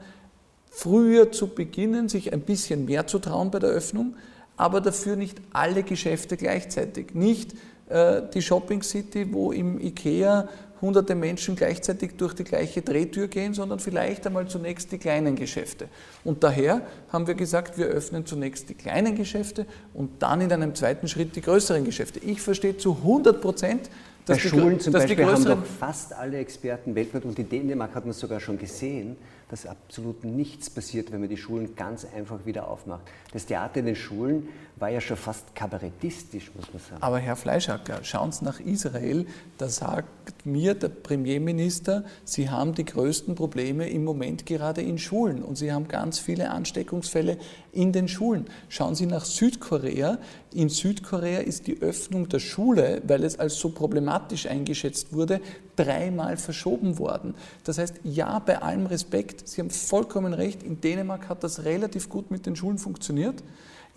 früher 0.76 1.32
zu 1.32 1.48
beginnen, 1.48 2.10
sich 2.10 2.34
ein 2.34 2.42
bisschen 2.42 2.86
mehr 2.86 3.08
zu 3.08 3.20
trauen 3.20 3.50
bei 3.50 3.60
der 3.60 3.70
Öffnung, 3.70 4.16
aber 4.58 4.82
dafür 4.82 5.16
nicht 5.16 5.40
alle 5.54 5.84
Geschäfte 5.84 6.36
gleichzeitig. 6.36 7.14
Nicht 7.14 7.54
äh, 7.88 8.22
die 8.34 8.42
Shopping 8.42 8.84
City, 8.84 9.32
wo 9.32 9.54
im 9.54 9.80
IKEA 9.80 10.50
hunderte 10.82 11.16
Menschen 11.16 11.56
gleichzeitig 11.56 12.18
durch 12.18 12.34
die 12.34 12.44
gleiche 12.44 12.82
Drehtür 12.82 13.30
gehen, 13.30 13.54
sondern 13.54 13.80
vielleicht 13.80 14.28
einmal 14.28 14.48
zunächst 14.48 14.92
die 14.92 14.98
kleinen 14.98 15.36
Geschäfte. 15.38 15.88
Und 16.26 16.44
daher 16.44 16.82
haben 17.12 17.26
wir 17.26 17.36
gesagt, 17.36 17.78
wir 17.78 17.86
öffnen 17.86 18.26
zunächst 18.26 18.70
die 18.70 18.74
kleinen 18.74 19.16
Geschäfte 19.16 19.66
und 19.94 20.22
dann 20.22 20.42
in 20.42 20.52
einem 20.52 20.76
zweiten 20.76 21.08
Schritt 21.08 21.38
die 21.38 21.42
größeren 21.42 21.86
Geschäfte. 21.86 22.20
Ich 22.20 22.42
verstehe 22.42 22.76
zu 22.76 22.98
100 22.98 23.42
Prozent, 23.42 23.90
dass 24.26 24.38
Bei 24.38 24.50
Schulen 24.50 24.80
zum 24.80 24.92
Beispiel 24.92 25.26
haben 25.26 25.46
doch 25.46 25.66
fast 25.80 26.12
alle 26.14 26.38
Experten 26.38 26.96
weltweit 26.96 27.26
und 27.26 27.38
in 27.40 27.48
Dänemark 27.48 27.96
hat 27.96 28.04
man 28.04 28.12
es 28.12 28.20
sogar 28.20 28.40
schon 28.40 28.58
gesehen, 28.58 29.16
dass 29.50 29.66
absolut 29.66 30.24
nichts 30.24 30.70
passiert, 30.70 31.12
wenn 31.12 31.20
man 31.20 31.30
die 31.30 31.38
Schulen 31.38 31.76
ganz 31.76 32.06
einfach 32.16 32.46
wieder 32.46 32.68
aufmacht. 32.68 33.04
Das 33.32 33.46
Theater 33.46 33.80
in 33.80 33.86
den 33.86 33.96
Schulen 33.96 34.48
war 34.78 34.90
ja 34.90 35.00
schon 35.00 35.18
fast 35.18 35.56
kabarettistisch, 35.56 36.52
muss 36.54 36.66
man 36.74 36.82
sagen. 36.82 37.02
Aber 37.02 37.20
Herr 37.20 37.36
Fleischacker, 37.36 38.04
schauen 38.04 38.32
Sie 38.32 38.44
nach 38.44 38.60
Israel, 38.60 39.26
da 39.58 39.70
sagt 39.70 40.46
mir 40.46 40.74
der 40.74 40.90
Premierminister, 40.90 42.04
Sie 42.26 42.50
haben 42.50 42.74
die 42.74 42.84
größten 42.84 43.36
Probleme 43.36 43.88
im 43.90 44.04
Moment 44.04 44.46
gerade 44.46 44.82
in 44.82 44.98
Schulen 44.98 45.44
und 45.44 45.58
Sie 45.58 45.72
haben 45.72 45.88
ganz 45.88 46.20
viele 46.20 46.50
Ansteckungsfälle 46.50 47.38
in 47.72 47.92
den 47.92 48.08
Schulen. 48.08 48.48
Schauen 48.70 48.96
Sie 48.96 49.06
nach 49.06 49.26
Südkorea. 49.26 50.18
In 50.54 50.70
Südkorea 50.70 51.40
ist 51.40 51.68
die 51.68 51.82
Öffnung 51.82 52.30
der 52.30 52.40
Schule, 52.40 53.02
weil 53.06 53.24
es 53.24 53.40
als 53.40 53.56
so 53.58 53.70
problematisch 53.70 54.48
eingeschätzt 54.48 55.14
wurde, 55.14 55.42
dreimal 55.76 56.38
verschoben 56.38 57.00
worden. 57.00 57.36
Das 57.66 57.78
heißt, 57.78 57.96
ja, 58.04 58.40
bei 58.40 58.62
allem 58.62 58.86
Respekt, 58.86 59.35
Sie 59.46 59.62
haben 59.62 59.70
vollkommen 59.70 60.34
recht, 60.34 60.64
in 60.64 60.80
Dänemark 60.82 61.30
hat 61.30 61.44
das 61.44 61.66
relativ 61.66 62.10
gut 62.10 62.32
mit 62.32 62.46
den 62.46 62.56
Schulen 62.56 62.78
funktioniert. 62.78 63.44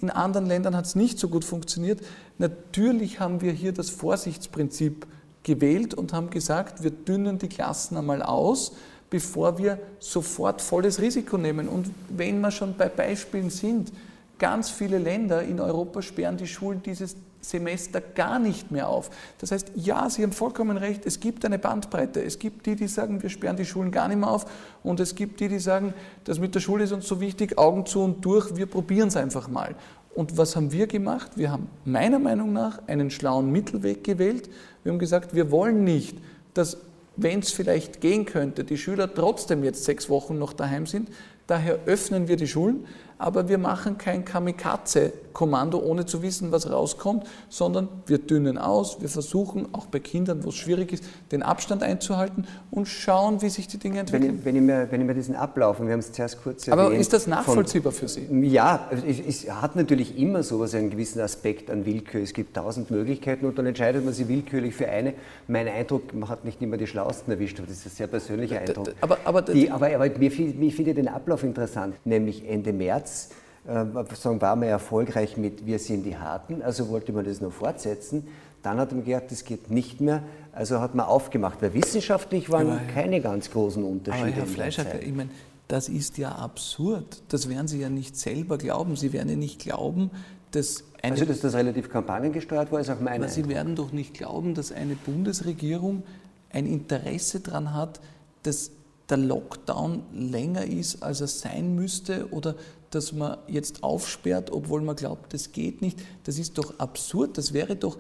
In 0.01 0.11
anderen 0.11 0.46
Ländern 0.46 0.77
hat 0.77 0.87
es 0.87 0.94
nicht 0.94 1.18
so 1.18 1.29
gut 1.29 1.44
funktioniert. 1.44 2.01
Natürlich 2.38 3.20
haben 3.20 3.40
wir 3.40 3.53
hier 3.53 3.72
das 3.72 3.90
Vorsichtsprinzip 3.90 5.07
gewählt 5.42 5.94
und 5.94 6.12
haben 6.12 6.31
gesagt, 6.31 6.83
wir 6.83 6.90
dünnen 6.90 7.38
die 7.38 7.48
Klassen 7.48 7.96
einmal 7.96 8.22
aus, 8.22 8.72
bevor 9.11 9.59
wir 9.59 9.79
sofort 9.98 10.62
volles 10.62 11.01
Risiko 11.01 11.38
nehmen. 11.38 11.68
Und 11.68 11.90
wenn 12.09 12.40
wir 12.40 12.51
schon 12.51 12.77
bei 12.77 12.88
Beispielen 12.88 13.51
sind, 13.51 13.92
ganz 14.38 14.70
viele 14.70 14.98
Länder 14.98 15.42
in 15.42 15.61
Europa 15.61 16.03
sperren 16.03 16.37
die 16.37 16.46
Schulen 16.46 16.83
dieses 16.83 17.16
Semester 17.40 18.01
gar 18.01 18.38
nicht 18.38 18.70
mehr 18.70 18.88
auf. 18.88 19.11
Das 19.38 19.53
heißt, 19.53 19.72
ja, 19.74 20.11
Sie 20.11 20.22
haben 20.22 20.33
vollkommen 20.33 20.77
recht, 20.77 21.07
es 21.07 21.20
gibt 21.20 21.44
eine 21.44 21.59
Bandbreite. 21.59 22.22
Es 22.22 22.38
gibt 22.38 22.66
die, 22.66 22.77
die 22.77 22.88
sagen, 22.88 23.22
wir 23.22 23.31
sperren 23.31 23.57
die 23.57 23.64
Schulen 23.64 23.90
gar 23.90 24.09
nicht 24.09 24.18
mehr 24.18 24.31
auf 24.31 24.46
und 24.83 25.01
es 25.01 25.14
gibt 25.14 25.40
die, 25.40 25.48
die 25.48 25.59
sagen, 25.59 25.94
das 26.24 26.38
mit 26.38 26.55
der 26.55 26.61
Schule 26.61 26.85
ist 26.85 26.92
uns 26.92 27.07
so 27.07 27.20
wichtig, 27.20 27.59
Augen 27.59 27.87
zu 27.87 28.03
und 28.03 28.24
durch, 28.24 28.57
wir 28.57 28.66
probieren 28.66 29.09
es 29.09 29.16
einfach 29.16 29.48
mal. 29.48 29.74
Und 30.14 30.37
was 30.37 30.57
haben 30.57 30.72
wir 30.72 30.88
gemacht? 30.88 31.33
Wir 31.37 31.53
haben 31.53 31.68
meiner 31.85 32.18
Meinung 32.18 32.53
nach 32.53 32.81
einen 32.88 33.11
schlauen 33.11 33.53
Mittelweg 33.53 34.03
gewählt. 34.03 34.51
Wir 34.83 34.90
haben 34.90 34.98
gesagt, 34.98 35.35
wir 35.35 35.53
wollen 35.53 35.85
nicht, 35.85 36.18
dass, 36.55 36.79
wenn 37.16 37.38
es 37.38 37.53
vielleicht 37.53 38.01
gehen 38.01 38.24
könnte, 38.24 38.64
die 38.64 38.79
Schüler 38.79 39.12
trotzdem 39.14 39.62
jetzt 39.62 39.85
sechs 39.85 40.09
Wochen 40.09 40.37
noch 40.38 40.53
daheim 40.53 40.87
sind. 40.87 41.09
Daher 41.46 41.79
öffnen 41.87 42.27
wir 42.27 42.35
die 42.35 42.48
Schulen, 42.48 42.85
aber 43.18 43.48
wir 43.48 43.59
machen 43.59 43.98
kein 43.98 44.24
Kamikaze-Kommando, 44.24 45.78
ohne 45.78 46.07
zu 46.07 46.22
wissen, 46.22 46.52
was 46.52 46.70
rauskommt, 46.70 47.26
sondern 47.48 47.88
wir 48.07 48.18
dünnen 48.18 48.59
aus, 48.59 49.00
wir 49.00 49.09
versuchen 49.09 49.68
auch 49.72 49.87
bei 49.87 49.98
Kindern, 49.98 50.44
wo 50.44 50.50
es 50.50 50.54
schwierig 50.54 50.92
ist, 50.92 51.04
den 51.33 51.42
Abstand 51.42 51.83
einzuhalten 51.83 52.46
und 52.70 52.87
schauen, 52.87 53.42
wie 53.42 53.48
sich 53.48 53.66
die 53.66 53.78
Dinge 53.78 54.00
entwickeln. 54.00 54.28
Wenn 54.28 54.38
ich, 54.38 54.44
wenn 54.44 54.57
ich, 54.57 54.62
mir, 54.62 54.88
wenn 54.90 55.00
ich 55.00 55.07
mir 55.07 55.14
diesen 55.14 55.35
Ablauf, 55.35 55.81
und 55.81 55.87
wir 55.87 55.94
haben 55.94 56.00
es 56.00 56.12
zuerst 56.12 56.42
kurz 56.42 56.68
erwähnt. 56.68 56.87
Aber 56.87 56.94
ist 56.94 57.12
das 57.12 57.26
nachvollziehbar 57.26 57.92
von, 57.92 58.09
für 58.09 58.09
Sie? 58.09 58.28
Ja, 58.46 58.88
es, 58.90 59.18
es, 59.18 59.50
hat 59.50 59.74
natürlich 59.74 60.16
immer 60.16 60.44
so 60.44 60.62
einen 60.62 60.90
gewissen 60.90 61.20
Aspekt 61.20 61.70
an 61.70 61.85
Willkür. 61.87 62.22
Es 62.22 62.33
gibt 62.33 62.54
tausend 62.54 62.90
Möglichkeiten 62.90 63.46
und 63.46 63.59
dann 63.59 63.66
entscheidet 63.66 64.04
man 64.04 64.14
sich 64.14 64.28
willkürlich 64.28 64.74
für 64.74 64.88
eine. 64.88 65.14
Mein 65.48 65.66
Eindruck, 65.66 66.14
man 66.14 66.28
hat 66.28 66.44
nicht 66.44 66.62
immer 66.62 66.76
die 66.76 66.87
Schlausten 66.87 67.33
erwischt, 67.33 67.59
aber 67.59 67.66
das 67.66 67.78
ist 67.78 67.87
ein 67.87 67.96
sehr 67.96 68.07
persönlicher 68.07 68.61
Eindruck. 68.61 68.90
Aber, 69.00 69.18
aber, 69.24 69.42
die, 69.42 69.70
aber, 69.70 69.92
aber 69.92 70.09
mir, 70.18 70.31
mir 70.31 70.70
finde 70.70 70.94
den 70.94 71.09
Ablauf 71.09 71.42
interessant, 71.42 71.96
nämlich 72.04 72.48
Ende 72.48 72.72
März 72.72 73.08
März 73.09 74.12
äh, 74.12 74.16
sagen, 74.16 74.40
war 74.40 74.57
man 74.57 74.68
erfolgreich 74.68 75.37
mit 75.37 75.66
Wir 75.66 75.79
sind 75.79 76.05
die 76.05 76.16
Harten, 76.16 76.62
also 76.62 76.88
wollte 76.88 77.12
man 77.12 77.25
das 77.25 77.40
noch 77.40 77.53
fortsetzen. 77.53 78.27
Dann 78.62 78.79
hat 78.79 78.92
man 78.92 79.05
gesagt, 79.05 79.31
das 79.31 79.44
geht 79.44 79.71
nicht 79.71 80.01
mehr, 80.01 80.23
also 80.53 80.81
hat 80.81 80.94
man 80.94 81.07
aufgemacht. 81.07 81.62
Weil 81.62 81.75
wissenschaftlich 81.75 82.51
waren 82.51 82.71
aber, 82.71 82.81
keine 82.92 83.21
ganz 83.21 83.51
großen 83.51 83.85
Unterschiede. 83.85 84.27
Aber 84.27 84.37
Herr 84.37 84.47
Fleischacker, 84.47 85.01
ich 85.01 85.14
meine, 85.14 85.31
das 85.68 85.88
ist 85.88 86.18
ja 86.18 86.33
absurd. 86.33 87.23
Das 87.29 87.49
werden 87.49 87.68
Sie 87.68 87.81
ja 87.81 87.88
nicht 87.88 88.16
selber 88.16 88.59
glauben. 88.59 88.97
Sie 88.97 89.12
werden 89.12 89.29
ja 89.29 89.37
nicht 89.37 89.61
glauben, 89.61 90.11
dass 90.51 90.85
eine, 91.03 91.12
also, 91.12 91.27
dass 91.27 91.40
das 91.40 91.55
relativ 91.55 91.90
kampagnengesteuert 91.90 92.73
war, 92.73 92.81
ist 92.81 92.90
auch 92.90 93.01
meine 93.01 93.29
Sie 93.29 93.49
werden 93.49 93.77
doch 93.77 93.92
nicht 93.92 94.14
glauben, 94.14 94.55
dass 94.55 94.73
eine 94.73 94.94
Bundesregierung 94.94 96.03
ein 96.51 96.66
Interesse 96.66 97.40
daran 97.40 97.75
hat, 97.75 98.01
dass 98.42 98.73
der 99.09 99.18
Lockdown 99.18 100.03
länger 100.12 100.64
ist, 100.64 101.03
als 101.03 101.21
er 101.21 101.29
sein 101.29 101.75
müsste 101.75 102.29
oder 102.31 102.55
dass 102.90 103.12
man 103.12 103.38
jetzt 103.46 103.83
aufsperrt, 103.83 104.51
obwohl 104.51 104.81
man 104.81 104.96
glaubt, 104.96 105.35
das 105.35 105.53
geht 105.53 105.83
nicht. 105.83 105.98
Das 106.24 106.38
ist 106.38 106.59
doch 106.59 106.79
absurd. 106.79 107.38
Das 107.38 107.53
wäre 107.53 107.77
doch, 107.77 107.98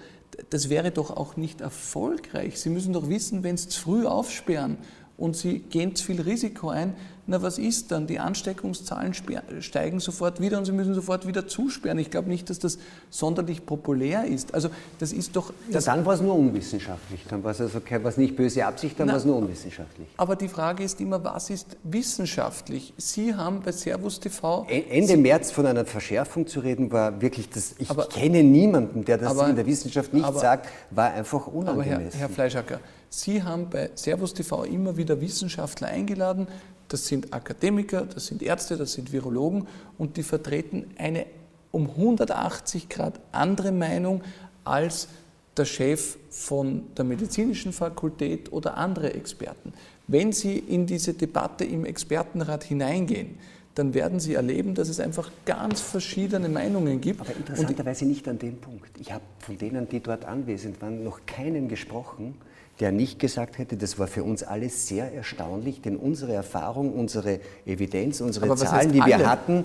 das 0.50 0.68
wäre 0.68 0.90
doch 0.90 1.10
auch 1.10 1.36
nicht 1.36 1.60
erfolgreich. 1.60 2.58
Sie 2.58 2.70
müssen 2.70 2.92
doch 2.92 3.08
wissen, 3.08 3.42
wenn 3.42 3.56
Sie 3.56 3.68
zu 3.68 3.80
früh 3.80 4.06
aufsperren 4.06 4.78
und 5.16 5.36
Sie 5.36 5.58
gehen 5.58 5.94
zu 5.94 6.04
viel 6.04 6.20
Risiko 6.20 6.70
ein, 6.70 6.94
na 7.28 7.42
was 7.42 7.58
ist 7.58 7.92
dann? 7.92 8.06
Die 8.06 8.18
Ansteckungszahlen 8.18 9.12
steigen 9.60 10.00
sofort 10.00 10.40
wieder 10.40 10.56
und 10.56 10.64
Sie 10.64 10.72
müssen 10.72 10.94
sofort 10.94 11.26
wieder 11.26 11.46
zusperren. 11.46 11.98
Ich 11.98 12.10
glaube 12.10 12.28
nicht, 12.30 12.48
dass 12.48 12.58
das 12.58 12.78
sonderlich 13.10 13.66
populär 13.66 14.24
ist. 14.24 14.54
Also 14.54 14.70
das 14.98 15.12
ist 15.12 15.36
doch... 15.36 15.52
Das 15.70 15.84
ja, 15.84 15.94
dann 15.94 16.06
war 16.06 16.14
es 16.14 16.22
nur 16.22 16.34
unwissenschaftlich. 16.34 17.26
Dann 17.28 17.44
war 17.44 17.50
es 17.50 17.60
also 17.60 17.80
was 18.02 18.16
nicht 18.16 18.34
böse 18.34 18.64
Absicht, 18.64 18.98
dann 18.98 19.08
war 19.08 19.16
es 19.16 19.26
nur 19.26 19.36
unwissenschaftlich. 19.36 20.08
Aber 20.16 20.36
die 20.36 20.48
Frage 20.48 20.82
ist 20.82 21.02
immer, 21.02 21.22
was 21.22 21.50
ist 21.50 21.76
wissenschaftlich? 21.84 22.94
Sie 22.96 23.34
haben 23.34 23.60
bei 23.60 23.72
Servus 23.72 24.18
TV... 24.18 24.66
E-, 24.70 24.84
Ende 24.88 25.18
März 25.18 25.50
von 25.50 25.66
einer 25.66 25.84
Verschärfung 25.84 26.46
zu 26.46 26.60
reden, 26.60 26.90
war 26.90 27.20
wirklich 27.20 27.50
das... 27.50 27.74
Ich 27.78 27.90
aber, 27.90 28.06
kenne 28.06 28.42
niemanden, 28.42 29.04
der 29.04 29.18
das 29.18 29.32
aber, 29.32 29.50
in 29.50 29.56
der 29.56 29.66
Wissenschaft 29.66 30.14
nicht 30.14 30.24
aber, 30.24 30.40
sagt, 30.40 30.66
war 30.90 31.12
einfach 31.12 31.46
unangemessen. 31.46 31.92
Aber 31.92 32.10
Herr, 32.12 32.20
Herr 32.20 32.28
Fleischacker, 32.30 32.80
Sie 33.10 33.42
haben 33.42 33.68
bei 33.70 33.90
Servus 33.94 34.34
TV 34.34 34.64
immer 34.64 34.96
wieder 34.96 35.20
Wissenschaftler 35.20 35.88
eingeladen. 35.88 36.46
Das 36.88 37.06
sind 37.06 37.32
Akademiker, 37.32 38.02
das 38.02 38.26
sind 38.26 38.42
Ärzte, 38.42 38.76
das 38.76 38.94
sind 38.94 39.12
Virologen 39.12 39.66
und 39.98 40.16
die 40.16 40.22
vertreten 40.22 40.86
eine 40.96 41.26
um 41.70 41.88
180 41.90 42.88
Grad 42.88 43.20
andere 43.30 43.72
Meinung 43.72 44.22
als 44.64 45.08
der 45.56 45.64
Chef 45.64 46.16
von 46.30 46.84
der 46.96 47.04
medizinischen 47.04 47.72
Fakultät 47.72 48.52
oder 48.52 48.76
andere 48.76 49.12
Experten. 49.12 49.72
Wenn 50.06 50.32
Sie 50.32 50.58
in 50.58 50.86
diese 50.86 51.14
Debatte 51.14 51.64
im 51.64 51.84
Expertenrat 51.84 52.64
hineingehen, 52.64 53.38
dann 53.74 53.94
werden 53.94 54.18
Sie 54.18 54.34
erleben, 54.34 54.74
dass 54.74 54.88
es 54.88 54.98
einfach 54.98 55.30
ganz 55.44 55.80
verschiedene 55.80 56.48
Meinungen 56.48 57.00
gibt. 57.00 57.20
Aber 57.20 57.34
interessanterweise 57.36 58.06
nicht 58.06 58.26
an 58.26 58.38
dem 58.38 58.56
Punkt. 58.56 58.90
Ich 58.98 59.12
habe 59.12 59.22
von 59.40 59.58
denen, 59.58 59.88
die 59.88 60.00
dort 60.00 60.24
anwesend 60.24 60.80
waren, 60.80 61.04
noch 61.04 61.20
keinen 61.26 61.68
gesprochen, 61.68 62.34
der 62.80 62.92
nicht 62.92 63.18
gesagt 63.18 63.58
hätte, 63.58 63.76
das 63.76 63.98
war 63.98 64.06
für 64.06 64.22
uns 64.22 64.42
alles 64.42 64.86
sehr 64.86 65.12
erstaunlich, 65.12 65.80
denn 65.82 65.96
unsere 65.96 66.32
Erfahrung, 66.32 66.92
unsere 66.92 67.40
Evidenz, 67.66 68.20
unsere 68.20 68.54
Zahlen, 68.56 68.92
die 68.92 69.04
wir 69.04 69.28
hatten, 69.28 69.64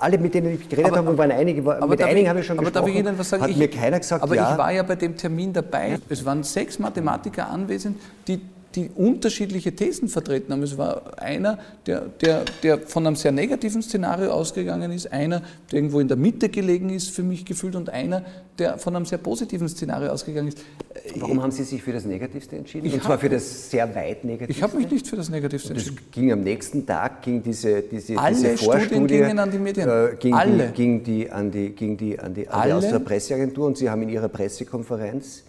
alle, 0.00 0.18
mit 0.18 0.34
denen 0.34 0.54
ich 0.54 0.68
geredet 0.68 0.92
aber, 0.92 1.06
habe, 1.06 1.18
waren 1.18 1.30
einige, 1.30 1.62
mit 1.62 2.02
einigen 2.02 2.22
ich, 2.22 2.28
habe 2.28 2.40
ich 2.40 2.46
schon 2.46 2.58
aber 2.58 2.66
gesprochen, 2.66 2.86
darf 2.86 2.94
ich 2.94 3.00
Ihnen 3.00 3.18
was 3.18 3.28
sagen? 3.28 3.42
hat 3.42 3.50
ich, 3.50 3.56
mir 3.56 3.68
keiner 3.68 3.98
gesagt, 3.98 4.22
aber 4.22 4.34
ja. 4.34 4.52
ich 4.52 4.58
war 4.58 4.72
ja 4.72 4.82
bei 4.82 4.96
dem 4.96 5.16
Termin 5.16 5.52
dabei. 5.52 5.98
Es 6.08 6.24
waren 6.24 6.42
sechs 6.42 6.78
Mathematiker 6.78 7.48
anwesend, 7.48 7.98
die 8.26 8.40
die 8.74 8.90
unterschiedliche 8.94 9.74
Thesen 9.74 10.08
vertreten 10.08 10.52
haben. 10.52 10.62
Es 10.62 10.76
war 10.76 11.20
einer, 11.20 11.58
der, 11.86 12.02
der, 12.20 12.44
der 12.62 12.78
von 12.78 13.06
einem 13.06 13.16
sehr 13.16 13.32
negativen 13.32 13.82
Szenario 13.82 14.30
ausgegangen 14.30 14.92
ist, 14.92 15.10
einer, 15.10 15.42
der 15.70 15.78
irgendwo 15.78 16.00
in 16.00 16.08
der 16.08 16.16
Mitte 16.16 16.48
gelegen 16.48 16.90
ist, 16.90 17.10
für 17.10 17.22
mich 17.22 17.44
gefühlt, 17.44 17.76
und 17.76 17.88
einer, 17.88 18.24
der 18.58 18.78
von 18.78 18.94
einem 18.94 19.06
sehr 19.06 19.18
positiven 19.18 19.68
Szenario 19.68 20.10
ausgegangen 20.10 20.48
ist. 20.48 20.58
Warum 21.16 21.42
haben 21.42 21.50
Sie 21.50 21.64
sich 21.64 21.82
für 21.82 21.92
das 21.92 22.04
Negativste 22.04 22.56
entschieden? 22.56 22.86
Ich 22.86 22.94
und 22.94 23.02
zwar 23.02 23.18
für 23.18 23.28
das 23.28 23.70
sehr 23.70 23.94
weit 23.94 24.24
Negativste? 24.24 24.52
Ich 24.52 24.62
habe 24.62 24.76
mich 24.76 24.90
nicht 24.90 25.06
für 25.06 25.16
das 25.16 25.30
Negativste 25.30 25.72
entschieden. 25.72 25.96
Das 25.96 26.12
ging 26.12 26.32
am 26.32 26.40
nächsten 26.42 26.84
Tag, 26.84 27.22
ging 27.22 27.42
diese, 27.42 27.82
diese, 27.82 28.18
Alle 28.18 28.34
diese 28.34 28.58
Studien 28.58 29.06
gingen 29.06 29.38
an 29.38 29.50
die 29.50 29.58
Medien. 29.58 29.88
Äh, 29.88 30.16
ging 30.18 30.34
Alle. 30.34 30.68
Die, 30.68 30.72
ging 30.74 31.02
die 31.02 31.30
an 31.30 31.50
die, 31.50 31.70
ging 31.70 31.96
die, 31.96 32.18
an 32.18 32.34
die, 32.34 32.48
an 32.48 32.66
die 32.66 32.72
aus 32.72 32.88
der 32.88 32.98
Presseagentur 32.98 33.66
und 33.66 33.78
Sie 33.78 33.88
haben 33.88 34.02
in 34.02 34.10
Ihrer 34.10 34.28
Pressekonferenz 34.28 35.44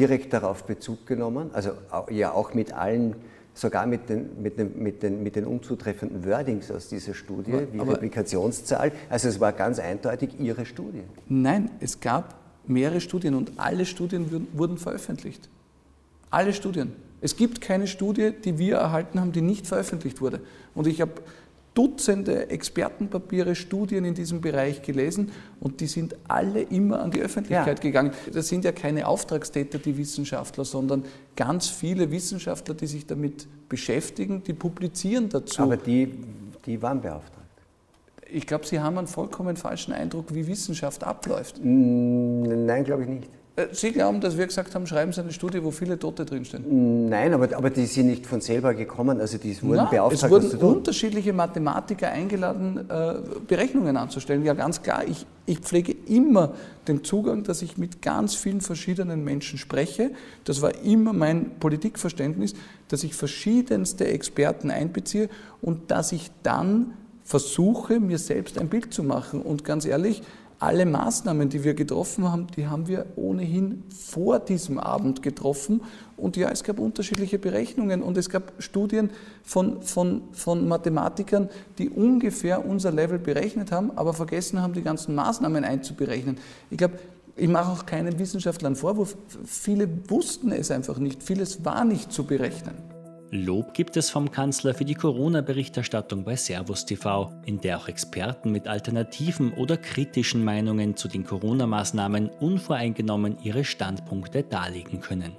direkt 0.00 0.32
darauf 0.32 0.64
Bezug 0.64 1.06
genommen, 1.06 1.50
also 1.52 1.72
ja 2.10 2.32
auch 2.32 2.54
mit 2.54 2.72
allen, 2.72 3.16
sogar 3.52 3.86
mit 3.86 4.08
den, 4.08 4.42
mit 4.42 4.58
den, 4.58 4.82
mit 4.82 5.02
den, 5.02 5.22
mit 5.22 5.36
den 5.36 5.44
unzutreffenden 5.44 6.24
Wordings 6.24 6.70
aus 6.70 6.88
dieser 6.88 7.12
Studie, 7.12 7.52
aber, 7.52 7.72
wie 7.72 7.80
Replikationszahl. 7.80 8.92
Also 9.10 9.28
es 9.28 9.38
war 9.40 9.52
ganz 9.52 9.78
eindeutig 9.78 10.30
Ihre 10.40 10.64
Studie. 10.64 11.02
Nein, 11.28 11.70
es 11.80 12.00
gab 12.00 12.36
mehrere 12.66 13.02
Studien 13.02 13.34
und 13.34 13.52
alle 13.56 13.84
Studien 13.84 14.46
wurden 14.54 14.78
veröffentlicht. 14.78 15.50
Alle 16.30 16.54
Studien. 16.54 16.92
Es 17.20 17.36
gibt 17.36 17.60
keine 17.60 17.86
Studie, 17.86 18.30
die 18.32 18.56
wir 18.56 18.76
erhalten 18.76 19.20
haben, 19.20 19.32
die 19.32 19.42
nicht 19.42 19.66
veröffentlicht 19.66 20.22
wurde. 20.22 20.40
Und 20.74 20.86
ich 20.86 21.02
habe 21.02 21.12
Dutzende 21.74 22.50
Expertenpapiere, 22.50 23.54
Studien 23.54 24.04
in 24.04 24.14
diesem 24.14 24.40
Bereich 24.40 24.82
gelesen 24.82 25.30
und 25.60 25.80
die 25.80 25.86
sind 25.86 26.16
alle 26.26 26.62
immer 26.62 27.00
an 27.00 27.10
die 27.12 27.20
Öffentlichkeit 27.20 27.78
ja. 27.78 27.82
gegangen. 27.82 28.12
Das 28.32 28.48
sind 28.48 28.64
ja 28.64 28.72
keine 28.72 29.06
Auftragstäter, 29.06 29.78
die 29.78 29.96
Wissenschaftler, 29.96 30.64
sondern 30.64 31.04
ganz 31.36 31.68
viele 31.68 32.10
Wissenschaftler, 32.10 32.74
die 32.74 32.86
sich 32.86 33.06
damit 33.06 33.46
beschäftigen, 33.68 34.42
die 34.42 34.52
publizieren 34.52 35.28
dazu. 35.28 35.62
Aber 35.62 35.76
die, 35.76 36.12
die 36.66 36.82
waren 36.82 37.00
beauftragt. 37.00 37.40
Ich 38.32 38.46
glaube, 38.46 38.66
Sie 38.66 38.78
haben 38.80 38.98
einen 38.98 39.06
vollkommen 39.06 39.56
falschen 39.56 39.92
Eindruck, 39.92 40.34
wie 40.34 40.46
Wissenschaft 40.46 41.04
abläuft. 41.04 41.60
Nein, 41.62 42.84
glaube 42.84 43.02
ich 43.02 43.08
nicht. 43.08 43.30
Äh, 43.56 43.66
Sie 43.72 43.92
glauben, 43.92 44.20
dass 44.20 44.36
wir 44.36 44.46
gesagt 44.46 44.74
haben, 44.74 44.86
schreiben 44.86 45.12
Sie 45.12 45.20
eine 45.20 45.32
Studie, 45.32 45.62
wo 45.62 45.70
viele 45.70 45.98
Tote 45.98 46.24
drinstehen? 46.24 47.08
Nein, 47.08 47.34
aber, 47.34 47.54
aber 47.56 47.70
die 47.70 47.86
sind 47.86 48.06
nicht 48.06 48.26
von 48.26 48.40
selber 48.40 48.74
gekommen, 48.74 49.20
also 49.20 49.38
die 49.38 49.60
wurden 49.62 49.76
Nein, 49.76 49.90
beauftragt. 49.90 50.32
Es 50.32 50.60
wurden 50.60 50.76
unterschiedliche 50.76 51.32
Mathematiker 51.32 52.10
eingeladen, 52.10 52.88
äh, 52.88 53.14
Berechnungen 53.46 53.96
anzustellen. 53.96 54.44
Ja, 54.44 54.54
ganz 54.54 54.82
klar, 54.82 55.04
ich, 55.06 55.26
ich 55.46 55.60
pflege 55.60 55.94
immer 56.06 56.54
den 56.86 57.04
Zugang, 57.04 57.42
dass 57.42 57.62
ich 57.62 57.76
mit 57.76 58.02
ganz 58.02 58.34
vielen 58.34 58.60
verschiedenen 58.60 59.24
Menschen 59.24 59.58
spreche. 59.58 60.12
Das 60.44 60.62
war 60.62 60.74
immer 60.84 61.12
mein 61.12 61.58
Politikverständnis, 61.58 62.54
dass 62.88 63.04
ich 63.04 63.14
verschiedenste 63.14 64.06
Experten 64.06 64.70
einbeziehe 64.70 65.28
und 65.60 65.90
dass 65.90 66.12
ich 66.12 66.30
dann 66.42 66.94
versuche, 67.24 68.00
mir 68.00 68.18
selbst 68.18 68.58
ein 68.58 68.68
Bild 68.68 68.92
zu 68.92 69.04
machen. 69.04 69.42
Und 69.42 69.64
ganz 69.64 69.84
ehrlich, 69.84 70.22
alle 70.60 70.84
Maßnahmen, 70.84 71.48
die 71.48 71.64
wir 71.64 71.74
getroffen 71.74 72.30
haben, 72.30 72.46
die 72.56 72.66
haben 72.66 72.86
wir 72.86 73.06
ohnehin 73.16 73.82
vor 73.88 74.38
diesem 74.38 74.78
Abend 74.78 75.22
getroffen. 75.22 75.80
Und 76.18 76.36
ja, 76.36 76.50
es 76.50 76.64
gab 76.64 76.78
unterschiedliche 76.78 77.38
Berechnungen 77.38 78.02
und 78.02 78.18
es 78.18 78.28
gab 78.28 78.52
Studien 78.58 79.10
von, 79.42 79.82
von, 79.82 80.22
von 80.32 80.68
Mathematikern, 80.68 81.48
die 81.78 81.88
ungefähr 81.88 82.66
unser 82.66 82.92
Level 82.92 83.18
berechnet 83.18 83.72
haben, 83.72 83.90
aber 83.96 84.12
vergessen 84.12 84.60
haben, 84.60 84.74
die 84.74 84.82
ganzen 84.82 85.14
Maßnahmen 85.14 85.64
einzuberechnen. 85.64 86.36
Ich 86.70 86.76
glaube, 86.76 86.98
ich 87.36 87.48
mache 87.48 87.72
auch 87.72 87.86
keinen 87.86 88.18
Wissenschaftlern 88.18 88.76
Vorwurf. 88.76 89.16
Viele 89.46 89.88
wussten 90.08 90.52
es 90.52 90.70
einfach 90.70 90.98
nicht. 90.98 91.22
Vieles 91.22 91.64
war 91.64 91.86
nicht 91.86 92.12
zu 92.12 92.24
berechnen. 92.24 92.89
Lob 93.32 93.74
gibt 93.74 93.96
es 93.96 94.10
vom 94.10 94.32
Kanzler 94.32 94.74
für 94.74 94.84
die 94.84 94.96
Corona-Berichterstattung 94.96 96.24
bei 96.24 96.34
Servus 96.34 96.84
TV, 96.84 97.30
in 97.46 97.60
der 97.60 97.78
auch 97.78 97.86
Experten 97.86 98.50
mit 98.50 98.66
alternativen 98.66 99.52
oder 99.52 99.76
kritischen 99.76 100.42
Meinungen 100.42 100.96
zu 100.96 101.06
den 101.06 101.22
Corona-Maßnahmen 101.22 102.28
unvoreingenommen 102.40 103.38
ihre 103.44 103.62
Standpunkte 103.62 104.42
darlegen 104.42 105.00
können. 105.00 105.36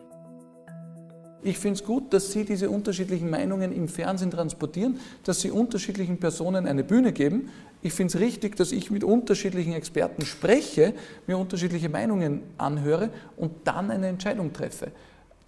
Ich 1.44 1.58
finde 1.58 1.82
es 1.82 1.84
gut, 1.84 2.14
dass 2.14 2.32
Sie 2.32 2.46
diese 2.46 2.70
unterschiedlichen 2.70 3.30
Meinungen 3.30 3.74
im 3.74 3.90
Fernsehen 3.90 4.32
transportieren, 4.32 4.98
dass 5.26 5.42
Sie 5.42 5.52
unterschiedlichen 5.52 6.18
Personen 6.18 6.68
eine 6.68 6.86
Bühne 6.86 7.12
geben. 7.12 7.50
Ich 7.82 7.92
finde 7.92 8.16
es 8.16 8.22
richtig, 8.22 8.56
dass 8.56 8.72
ich 8.72 8.90
mit 8.90 9.04
unterschiedlichen 9.04 9.74
Experten 9.74 10.26
spreche, 10.26 10.94
mir 11.28 11.38
unterschiedliche 11.38 11.90
Meinungen 11.90 12.42
anhöre 12.58 13.10
und 13.36 13.52
dann 13.66 13.92
eine 13.92 14.08
Entscheidung 14.08 14.54
treffe. 14.54 14.94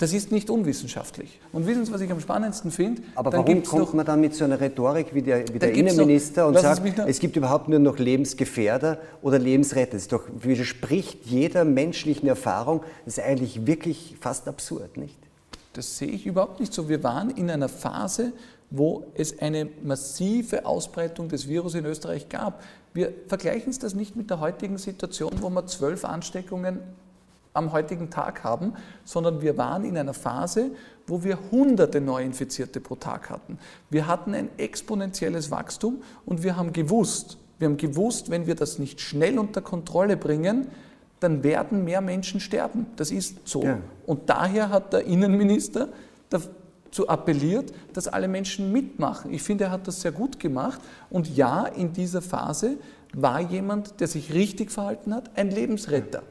Das 0.04 0.12
ist 0.12 0.34
nicht 0.34 0.50
unwissenschaftlich. 0.50 1.40
Und 1.54 1.66
wissen 1.66 1.86
Sie, 1.86 1.94
was 1.94 2.02
ich 2.02 2.12
am 2.12 2.20
spannendsten 2.20 2.72
finde? 2.72 3.04
Aber 3.16 3.32
dann 3.32 3.40
warum 3.40 3.64
kommt 3.64 3.82
doch, 3.84 3.94
man 3.94 4.06
dann 4.06 4.20
mit 4.20 4.36
so 4.36 4.44
einer 4.44 4.60
Rhetorik 4.60 5.14
wie 5.14 5.22
der, 5.22 5.48
wie 5.54 5.60
der 5.60 5.74
Innenminister 5.74 6.42
noch, 6.42 6.50
und 6.50 6.60
sagt, 6.60 6.82
es 7.08 7.20
gibt 7.20 7.38
überhaupt 7.38 7.70
nur 7.70 7.80
noch 7.80 7.98
Lebensgefährder 7.98 8.98
oder 9.22 9.40
Lebensretter? 9.40 9.94
Das 9.94 10.10
doch, 10.10 10.24
widerspricht 10.42 11.24
jeder 11.24 11.64
menschlichen 11.64 12.28
Erfahrung. 12.28 12.82
Das 13.06 13.18
ist 13.18 13.24
eigentlich 13.24 13.66
wirklich 13.66 14.18
fast 14.20 14.50
absurd, 14.50 14.98
nicht? 14.98 15.18
Das 15.72 15.98
sehe 15.98 16.10
ich 16.10 16.26
überhaupt 16.26 16.60
nicht 16.60 16.74
so. 16.74 16.90
Wir 16.90 17.02
waren 17.02 17.30
in 17.30 17.50
einer 17.50 17.70
Phase, 17.70 18.34
wo 18.72 19.06
es 19.16 19.40
eine 19.40 19.70
massive 19.84 20.66
Ausbreitung 20.66 21.30
des 21.30 21.48
Virus 21.48 21.76
in 21.76 21.86
Österreich 21.86 22.28
gab. 22.28 22.62
Wir 22.94 23.14
vergleichen 23.28 23.70
es 23.70 23.80
das 23.80 23.96
nicht 23.96 24.18
mit 24.18 24.30
der 24.30 24.42
heutigen 24.42 24.78
Situation, 24.78 25.32
wo 25.40 25.50
wir 25.50 25.66
zwölf 25.66 26.04
Ansteckungen 26.04 26.82
am 27.54 27.72
heutigen 27.72 28.10
Tag 28.10 28.44
haben, 28.44 28.74
sondern 29.04 29.42
wir 29.42 29.58
waren 29.58 29.86
in 29.86 29.98
einer 29.98 30.14
Phase, 30.14 30.72
wo 31.08 31.24
wir 31.24 31.38
hunderte 31.52 32.02
Neuinfizierte 32.02 32.80
pro 32.80 32.96
Tag 32.96 33.30
hatten. 33.30 33.58
Wir 33.90 34.08
hatten 34.08 34.34
ein 34.34 34.50
exponentielles 34.58 35.52
Wachstum 35.52 36.02
und 36.26 36.44
wir 36.44 36.56
haben 36.56 36.74
gewusst, 36.74 37.38
wir 37.60 37.68
haben 37.68 37.78
gewusst, 37.78 38.30
wenn 38.30 38.48
wir 38.48 38.56
das 38.56 38.80
nicht 38.80 39.00
schnell 39.00 39.38
unter 39.38 39.62
Kontrolle 39.62 40.18
bringen, 40.18 40.68
dann 41.20 41.44
werden 41.44 41.86
mehr 41.86 42.02
Menschen 42.02 42.40
sterben. 42.40 42.88
Das 42.98 43.12
ist 43.12 43.48
so. 43.48 43.64
Ja. 43.64 43.80
Und 44.06 44.30
daher 44.30 44.70
hat 44.70 44.92
der 44.92 45.06
Innenminister 45.06 45.88
dazu 46.30 47.08
appelliert, 47.08 47.74
dass 47.94 48.08
alle 48.08 48.28
Menschen 48.28 48.72
mitmachen. 48.72 49.32
Ich 49.32 49.44
finde, 49.44 49.66
er 49.66 49.72
hat 49.72 49.88
das 49.88 50.02
sehr 50.02 50.12
gut 50.12 50.40
gemacht. 50.40 50.82
Und 51.10 51.34
ja, 51.36 51.66
in 51.66 51.94
dieser 51.94 52.22
Phase 52.22 52.78
war 53.14 53.40
jemand, 53.40 54.02
der 54.02 54.08
sich 54.08 54.34
richtig 54.34 54.72
verhalten 54.72 55.14
hat, 55.14 55.32
ein 55.38 55.50
Lebensretter. 55.50 56.24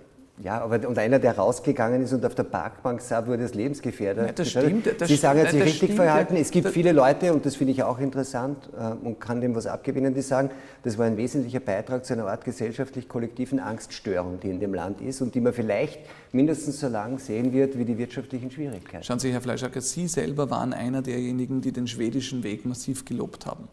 Ja, 0.42 0.60
aber 0.60 0.88
und 0.88 0.98
einer, 0.98 1.20
der 1.20 1.36
rausgegangen 1.36 2.02
ist 2.02 2.12
und 2.12 2.26
auf 2.26 2.34
der 2.34 2.42
Parkbank 2.42 3.00
sah, 3.00 3.24
wurde 3.26 3.44
das 3.44 3.54
lebensgefährdet. 3.54 4.26
Ja, 4.26 4.32
das 4.32 4.50
stimmt. 4.50 4.88
Das 4.98 5.08
Sie 5.08 5.14
sagen, 5.14 5.38
er 5.38 5.44
hat 5.44 5.52
sich 5.52 5.62
richtig 5.62 5.76
stimmt, 5.76 5.94
verhalten. 5.94 6.36
Es 6.36 6.50
gibt 6.50 6.68
viele 6.68 6.90
Leute, 6.90 7.32
und 7.32 7.46
das 7.46 7.54
finde 7.54 7.72
ich 7.72 7.84
auch 7.84 8.00
interessant 8.00 8.68
äh, 8.76 9.06
und 9.06 9.20
kann 9.20 9.40
dem 9.40 9.54
was 9.54 9.66
abgewinnen, 9.66 10.14
die 10.14 10.22
sagen, 10.22 10.50
das 10.82 10.98
war 10.98 11.06
ein 11.06 11.16
wesentlicher 11.16 11.60
Beitrag 11.60 12.04
zu 12.04 12.14
einer 12.14 12.26
Art 12.26 12.44
gesellschaftlich-kollektiven 12.44 13.60
Angststörung, 13.60 14.40
die 14.40 14.50
in 14.50 14.58
dem 14.58 14.74
Land 14.74 15.00
ist 15.00 15.22
und 15.22 15.34
die 15.36 15.40
man 15.40 15.52
vielleicht 15.52 16.00
mindestens 16.32 16.80
so 16.80 16.88
lange 16.88 17.20
sehen 17.20 17.52
wird 17.52 17.78
wie 17.78 17.84
die 17.84 17.96
wirtschaftlichen 17.96 18.50
Schwierigkeiten. 18.50 19.04
Schauen 19.04 19.20
Sie, 19.20 19.32
Herr 19.32 19.42
Fleischacker, 19.42 19.80
Sie 19.80 20.08
selber 20.08 20.50
waren 20.50 20.72
einer 20.72 21.02
derjenigen, 21.02 21.60
die 21.60 21.70
den 21.70 21.86
schwedischen 21.86 22.42
Weg 22.42 22.64
massiv 22.66 23.04
gelobt 23.04 23.46
haben. 23.46 23.68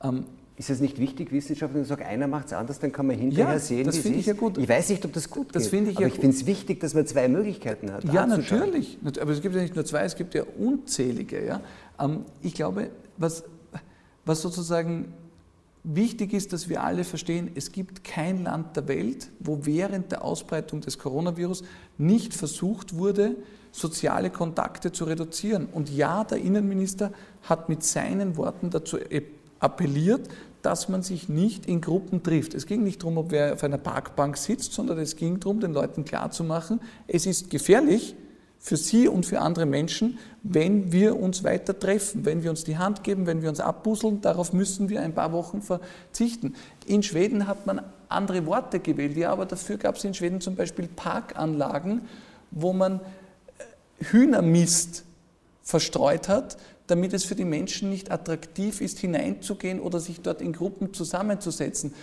Ähm, 0.00 0.26
ist 0.56 0.70
es 0.70 0.80
nicht 0.80 0.98
wichtig, 0.98 1.32
Wissenschaft, 1.32 1.74
wenn 1.74 1.82
du 1.82 1.86
sagst, 1.86 2.06
einer 2.06 2.28
macht 2.28 2.46
es 2.46 2.52
anders, 2.52 2.78
dann 2.78 2.92
kann 2.92 3.06
man 3.06 3.18
hinterher 3.18 3.54
ja, 3.54 3.58
sehen, 3.58 3.86
das 3.86 3.98
finde 3.98 4.20
ich 4.20 4.26
ja 4.26 4.34
gut. 4.34 4.56
Ich 4.56 4.68
weiß 4.68 4.88
nicht, 4.90 5.04
ob 5.04 5.12
das 5.12 5.28
gut 5.28 5.48
das 5.54 5.70
geht, 5.70 5.88
ich 5.88 5.96
aber 5.96 6.06
ich 6.06 6.14
finde 6.14 6.36
es 6.36 6.46
wichtig, 6.46 6.78
dass 6.80 6.94
man 6.94 7.06
zwei 7.06 7.26
Möglichkeiten 7.28 7.92
hat. 7.92 8.04
Ja, 8.04 8.24
natürlich. 8.26 8.98
Aber 9.20 9.32
es 9.32 9.42
gibt 9.42 9.54
ja 9.54 9.62
nicht 9.62 9.74
nur 9.74 9.84
zwei, 9.84 10.04
es 10.04 10.14
gibt 10.14 10.34
ja 10.34 10.44
unzählige. 10.58 11.44
Ja? 11.44 11.60
Ähm, 11.98 12.24
ich 12.40 12.54
glaube, 12.54 12.90
was, 13.16 13.42
was 14.24 14.42
sozusagen 14.42 15.12
wichtig 15.82 16.32
ist, 16.32 16.52
dass 16.52 16.68
wir 16.68 16.84
alle 16.84 17.02
verstehen, 17.02 17.50
es 17.56 17.72
gibt 17.72 18.04
kein 18.04 18.44
Land 18.44 18.76
der 18.76 18.86
Welt, 18.86 19.30
wo 19.40 19.66
während 19.66 20.12
der 20.12 20.24
Ausbreitung 20.24 20.80
des 20.80 20.98
Coronavirus 20.98 21.64
nicht 21.98 22.32
versucht 22.32 22.96
wurde, 22.96 23.34
soziale 23.72 24.30
Kontakte 24.30 24.92
zu 24.92 25.04
reduzieren. 25.04 25.66
Und 25.66 25.90
ja, 25.90 26.22
der 26.22 26.38
Innenminister 26.38 27.12
hat 27.42 27.68
mit 27.68 27.82
seinen 27.82 28.36
Worten 28.36 28.70
dazu 28.70 28.98
appelliert, 29.64 30.28
dass 30.62 30.88
man 30.88 31.02
sich 31.02 31.28
nicht 31.28 31.66
in 31.66 31.80
Gruppen 31.80 32.22
trifft. 32.22 32.54
Es 32.54 32.66
ging 32.66 32.82
nicht 32.84 33.02
darum, 33.02 33.18
ob 33.18 33.30
wer 33.30 33.54
auf 33.54 33.64
einer 33.64 33.78
Parkbank 33.78 34.36
sitzt, 34.36 34.72
sondern 34.72 34.98
es 34.98 35.16
ging 35.16 35.40
darum, 35.40 35.60
den 35.60 35.72
Leuten 35.72 36.04
klarzumachen, 36.04 36.80
es 37.06 37.26
ist 37.26 37.50
gefährlich 37.50 38.14
für 38.58 38.78
sie 38.78 39.08
und 39.08 39.26
für 39.26 39.40
andere 39.40 39.66
Menschen, 39.66 40.18
wenn 40.42 40.90
wir 40.90 41.20
uns 41.20 41.44
weiter 41.44 41.78
treffen, 41.78 42.24
wenn 42.24 42.42
wir 42.42 42.48
uns 42.48 42.64
die 42.64 42.78
Hand 42.78 43.04
geben, 43.04 43.26
wenn 43.26 43.42
wir 43.42 43.50
uns 43.50 43.60
abbusseln. 43.60 44.22
Darauf 44.22 44.54
müssen 44.54 44.88
wir 44.88 45.02
ein 45.02 45.14
paar 45.14 45.32
Wochen 45.32 45.60
verzichten. 45.60 46.54
In 46.86 47.02
Schweden 47.02 47.46
hat 47.46 47.66
man 47.66 47.82
andere 48.08 48.46
Worte 48.46 48.80
gewählt, 48.80 49.18
ja, 49.18 49.32
aber 49.32 49.44
dafür 49.44 49.76
gab 49.76 49.96
es 49.96 50.04
in 50.04 50.14
Schweden 50.14 50.40
zum 50.40 50.56
Beispiel 50.56 50.88
Parkanlagen, 50.88 52.02
wo 52.50 52.72
man 52.72 53.00
äh, 53.00 54.04
Hühnermist 54.04 55.04
verstreut 55.62 56.28
hat, 56.28 56.56
damit 56.86 57.12
es 57.12 57.24
für 57.24 57.34
die 57.34 57.44
Menschen 57.44 57.90
nicht 57.90 58.10
attraktiv 58.10 58.80
ist, 58.80 58.98
hineinzugehen 58.98 59.80
oder 59.80 60.00
sich 60.00 60.20
dort 60.20 60.42
in 60.42 60.52
Gruppen 60.52 60.92
zusammenzusetzen. 60.92 61.94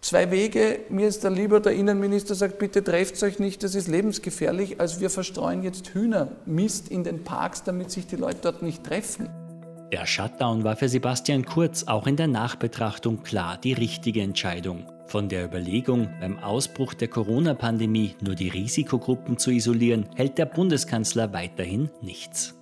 Zwei 0.00 0.30
Wege, 0.30 0.80
mir 0.90 1.08
ist 1.08 1.24
da 1.24 1.28
lieber, 1.28 1.60
der 1.60 1.72
Innenminister 1.72 2.34
sagt, 2.34 2.58
bitte 2.58 2.84
trefft 2.84 3.22
euch 3.22 3.38
nicht, 3.38 3.62
das 3.62 3.74
ist 3.74 3.88
lebensgefährlich, 3.88 4.78
als 4.78 5.00
wir 5.00 5.08
verstreuen 5.08 5.62
jetzt 5.62 5.94
Hühnermist 5.94 6.88
in 6.88 7.04
den 7.04 7.24
Parks, 7.24 7.62
damit 7.62 7.90
sich 7.90 8.06
die 8.06 8.16
Leute 8.16 8.38
dort 8.42 8.62
nicht 8.62 8.84
treffen. 8.84 9.30
Der 9.94 10.06
Shutdown 10.06 10.64
war 10.64 10.74
für 10.74 10.88
Sebastian 10.88 11.44
Kurz 11.44 11.84
auch 11.84 12.08
in 12.08 12.16
der 12.16 12.26
Nachbetrachtung 12.26 13.22
klar 13.22 13.58
die 13.62 13.74
richtige 13.74 14.22
Entscheidung. 14.22 14.90
Von 15.06 15.28
der 15.28 15.44
Überlegung, 15.44 16.08
beim 16.20 16.36
Ausbruch 16.40 16.94
der 16.94 17.06
Corona-Pandemie 17.06 18.16
nur 18.20 18.34
die 18.34 18.48
Risikogruppen 18.48 19.38
zu 19.38 19.52
isolieren, 19.52 20.06
hält 20.16 20.36
der 20.36 20.46
Bundeskanzler 20.46 21.32
weiterhin 21.32 21.90
nichts. 22.02 22.56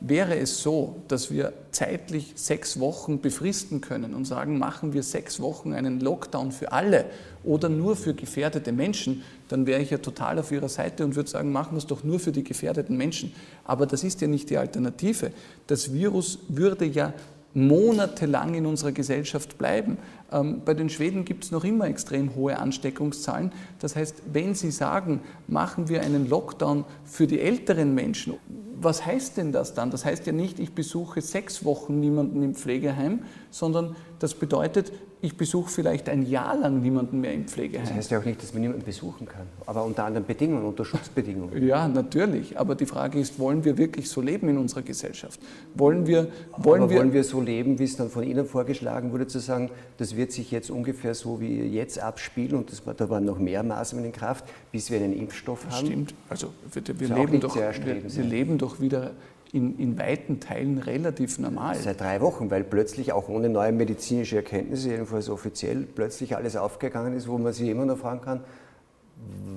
Wäre 0.00 0.36
es 0.36 0.60
so, 0.60 0.96
dass 1.06 1.30
wir 1.30 1.52
zeitlich 1.70 2.32
sechs 2.34 2.80
Wochen 2.80 3.20
befristen 3.20 3.80
können 3.80 4.12
und 4.12 4.24
sagen, 4.24 4.58
machen 4.58 4.92
wir 4.92 5.04
sechs 5.04 5.38
Wochen 5.38 5.72
einen 5.72 6.00
Lockdown 6.00 6.50
für 6.50 6.72
alle 6.72 7.04
oder 7.44 7.68
nur 7.68 7.94
für 7.94 8.14
gefährdete 8.14 8.72
Menschen, 8.72 9.22
dann 9.50 9.66
wäre 9.66 9.82
ich 9.82 9.90
ja 9.90 9.98
total 9.98 10.38
auf 10.38 10.52
Ihrer 10.52 10.68
Seite 10.68 11.04
und 11.04 11.16
würde 11.16 11.28
sagen, 11.28 11.50
machen 11.50 11.72
wir 11.72 11.78
es 11.78 11.86
doch 11.86 12.04
nur 12.04 12.20
für 12.20 12.32
die 12.32 12.44
gefährdeten 12.44 12.96
Menschen. 12.96 13.32
Aber 13.64 13.86
das 13.86 14.04
ist 14.04 14.20
ja 14.20 14.28
nicht 14.28 14.48
die 14.50 14.58
Alternative. 14.58 15.32
Das 15.66 15.92
Virus 15.92 16.38
würde 16.48 16.84
ja 16.84 17.12
monatelang 17.52 18.54
in 18.54 18.64
unserer 18.64 18.92
Gesellschaft 18.92 19.58
bleiben. 19.58 19.98
Ähm, 20.30 20.62
bei 20.64 20.72
den 20.74 20.88
Schweden 20.88 21.24
gibt 21.24 21.44
es 21.44 21.50
noch 21.50 21.64
immer 21.64 21.88
extrem 21.88 22.36
hohe 22.36 22.58
Ansteckungszahlen. 22.58 23.50
Das 23.80 23.96
heißt, 23.96 24.22
wenn 24.32 24.54
Sie 24.54 24.70
sagen, 24.70 25.20
machen 25.48 25.88
wir 25.88 26.02
einen 26.02 26.28
Lockdown 26.28 26.84
für 27.04 27.26
die 27.26 27.40
älteren 27.40 27.94
Menschen, 27.94 28.34
was 28.82 29.04
heißt 29.04 29.36
denn 29.36 29.52
das 29.52 29.74
dann? 29.74 29.90
Das 29.90 30.04
heißt 30.04 30.26
ja 30.26 30.32
nicht, 30.32 30.58
ich 30.58 30.72
besuche 30.72 31.20
sechs 31.20 31.64
Wochen 31.64 32.00
niemanden 32.00 32.42
im 32.42 32.54
Pflegeheim, 32.54 33.24
sondern 33.50 33.94
das 34.20 34.34
bedeutet, 34.34 34.92
ich 35.22 35.36
besuche 35.36 35.70
vielleicht 35.70 36.08
ein 36.08 36.22
Jahr 36.26 36.56
lang 36.56 36.80
niemanden 36.80 37.20
mehr 37.20 37.34
im 37.34 37.46
Pflegeheim. 37.46 37.86
Das 37.86 37.94
heißt 37.94 38.10
ja 38.10 38.18
auch 38.20 38.24
nicht, 38.24 38.42
dass 38.42 38.54
man 38.54 38.62
niemanden 38.62 38.84
besuchen 38.84 39.26
kann, 39.26 39.46
aber 39.66 39.84
unter 39.84 40.04
anderen 40.04 40.26
Bedingungen, 40.26 40.64
unter 40.64 40.84
Schutzbedingungen. 40.84 41.66
Ja, 41.66 41.88
natürlich. 41.88 42.58
Aber 42.58 42.74
die 42.74 42.86
Frage 42.86 43.18
ist, 43.18 43.38
wollen 43.38 43.64
wir 43.64 43.76
wirklich 43.76 44.08
so 44.08 44.22
leben 44.22 44.48
in 44.48 44.56
unserer 44.56 44.82
Gesellschaft? 44.82 45.38
Wollen 45.74 46.06
wir, 46.06 46.28
wollen 46.56 46.82
aber 46.82 46.90
wir, 46.90 46.98
wollen 46.98 47.12
wir 47.12 47.24
so 47.24 47.40
leben, 47.40 47.78
wie 47.78 47.84
es 47.84 47.96
dann 47.96 48.08
von 48.08 48.22
Ihnen 48.22 48.46
vorgeschlagen 48.46 49.12
wurde, 49.12 49.26
zu 49.26 49.40
sagen, 49.40 49.70
das 49.98 50.16
wird 50.16 50.32
sich 50.32 50.50
jetzt 50.50 50.70
ungefähr 50.70 51.14
so 51.14 51.40
wie 51.40 51.64
jetzt 51.64 51.98
abspielen 51.98 52.56
und 52.56 52.72
das, 52.72 52.82
da 52.96 53.10
waren 53.10 53.24
noch 53.24 53.38
mehr 53.38 53.62
Maßnahmen 53.62 54.06
in 54.06 54.12
Kraft, 54.12 54.44
bis 54.72 54.90
wir 54.90 54.98
einen 54.98 55.12
Impfstoff 55.12 55.66
haben? 55.68 55.86
Stimmt. 55.86 56.14
Also 56.30 56.48
wir, 56.72 56.82
wir 56.98 57.14
leben, 57.14 57.40
doch, 57.40 57.56
wir, 57.56 57.72
wir 57.74 58.24
leben 58.24 58.56
doch 58.56 58.80
wieder 58.80 59.10
in, 59.52 59.78
in 59.78 59.98
weiten 59.98 60.40
Teilen 60.40 60.78
relativ 60.78 61.38
normal. 61.38 61.76
Seit 61.76 62.00
drei 62.00 62.20
Wochen, 62.20 62.50
weil 62.50 62.64
plötzlich 62.64 63.12
auch 63.12 63.28
ohne 63.28 63.48
neue 63.48 63.72
medizinische 63.72 64.36
Erkenntnisse, 64.36 64.90
jedenfalls 64.90 65.28
offiziell, 65.28 65.86
plötzlich 65.94 66.36
alles 66.36 66.56
aufgegangen 66.56 67.14
ist, 67.14 67.28
wo 67.28 67.38
man 67.38 67.52
sich 67.52 67.68
immer 67.68 67.84
noch 67.84 67.98
fragen 67.98 68.20
kann, 68.20 68.40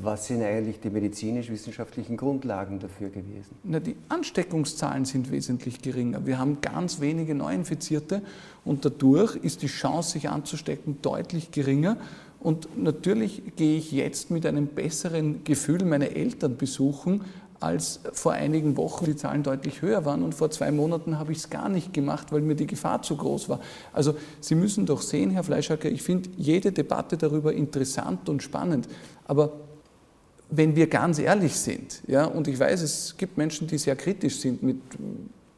was 0.02 0.28
sind 0.28 0.44
eigentlich 0.44 0.82
die 0.82 0.90
medizinisch-wissenschaftlichen 0.90 2.18
Grundlagen 2.18 2.80
dafür 2.80 3.10
gewesen? 3.10 3.56
Na, 3.64 3.80
die 3.80 3.96
Ansteckungszahlen 4.10 5.06
sind 5.06 5.32
wesentlich 5.32 5.82
geringer. 5.82 6.26
Wir 6.26 6.40
haben 6.40 6.58
ganz 6.60 7.00
wenige 7.00 7.34
Neuinfizierte 7.34 8.22
und 8.66 8.84
dadurch 8.84 9.38
ist 9.38 9.62
die 9.62 9.68
Chance, 9.68 10.12
sich 10.12 10.28
anzustecken, 10.30 10.98
deutlich 11.02 11.52
geringer. 11.52 11.96
Und 12.42 12.78
natürlich 12.78 13.56
gehe 13.56 13.78
ich 13.78 13.94
jetzt 13.94 14.30
mit 14.30 14.46
einem 14.46 14.68
besseren 14.68 15.46
Gefühl 15.46 15.86
meine 15.86 16.14
Eltern 16.14 16.58
besuchen, 16.58 17.22
als 17.64 18.02
vor 18.12 18.34
einigen 18.34 18.78
Wochen 18.78 19.06
die 19.06 19.16
Zahlen 19.16 19.44
deutlich 19.44 19.82
höher 19.82 20.06
waren 20.06 20.24
und 20.24 20.36
vor 20.36 20.52
zwei 20.52 20.72
Monaten 20.72 21.18
habe 21.18 21.32
ich 21.32 21.40
es 21.40 21.50
gar 21.50 21.70
nicht 21.70 21.94
gemacht, 21.94 22.32
weil 22.32 22.42
mir 22.42 22.56
die 22.56 22.68
Gefahr 22.68 23.02
zu 23.02 23.16
groß 23.16 23.50
war. 23.50 23.60
Also 23.92 24.16
Sie 24.42 24.56
müssen 24.56 24.86
doch 24.86 25.02
sehen, 25.02 25.32
Herr 25.32 25.44
Fleischacker, 25.44 25.90
ich 25.90 26.04
finde 26.04 26.30
jede 26.38 26.72
Debatte 26.72 27.18
darüber 27.18 27.54
interessant 27.54 28.30
und 28.30 28.44
spannend, 28.44 28.88
aber 29.26 29.54
wenn 30.50 30.76
wir 30.76 30.88
ganz 30.88 31.18
ehrlich 31.18 31.56
sind, 31.56 32.02
ja, 32.08 32.26
und 32.26 32.48
ich 32.48 32.60
weiß, 32.60 32.82
es 32.82 33.16
gibt 33.18 33.38
Menschen, 33.38 33.68
die 33.68 33.78
sehr 33.78 33.96
kritisch 33.96 34.40
sind 34.40 34.62
mit 34.62 34.78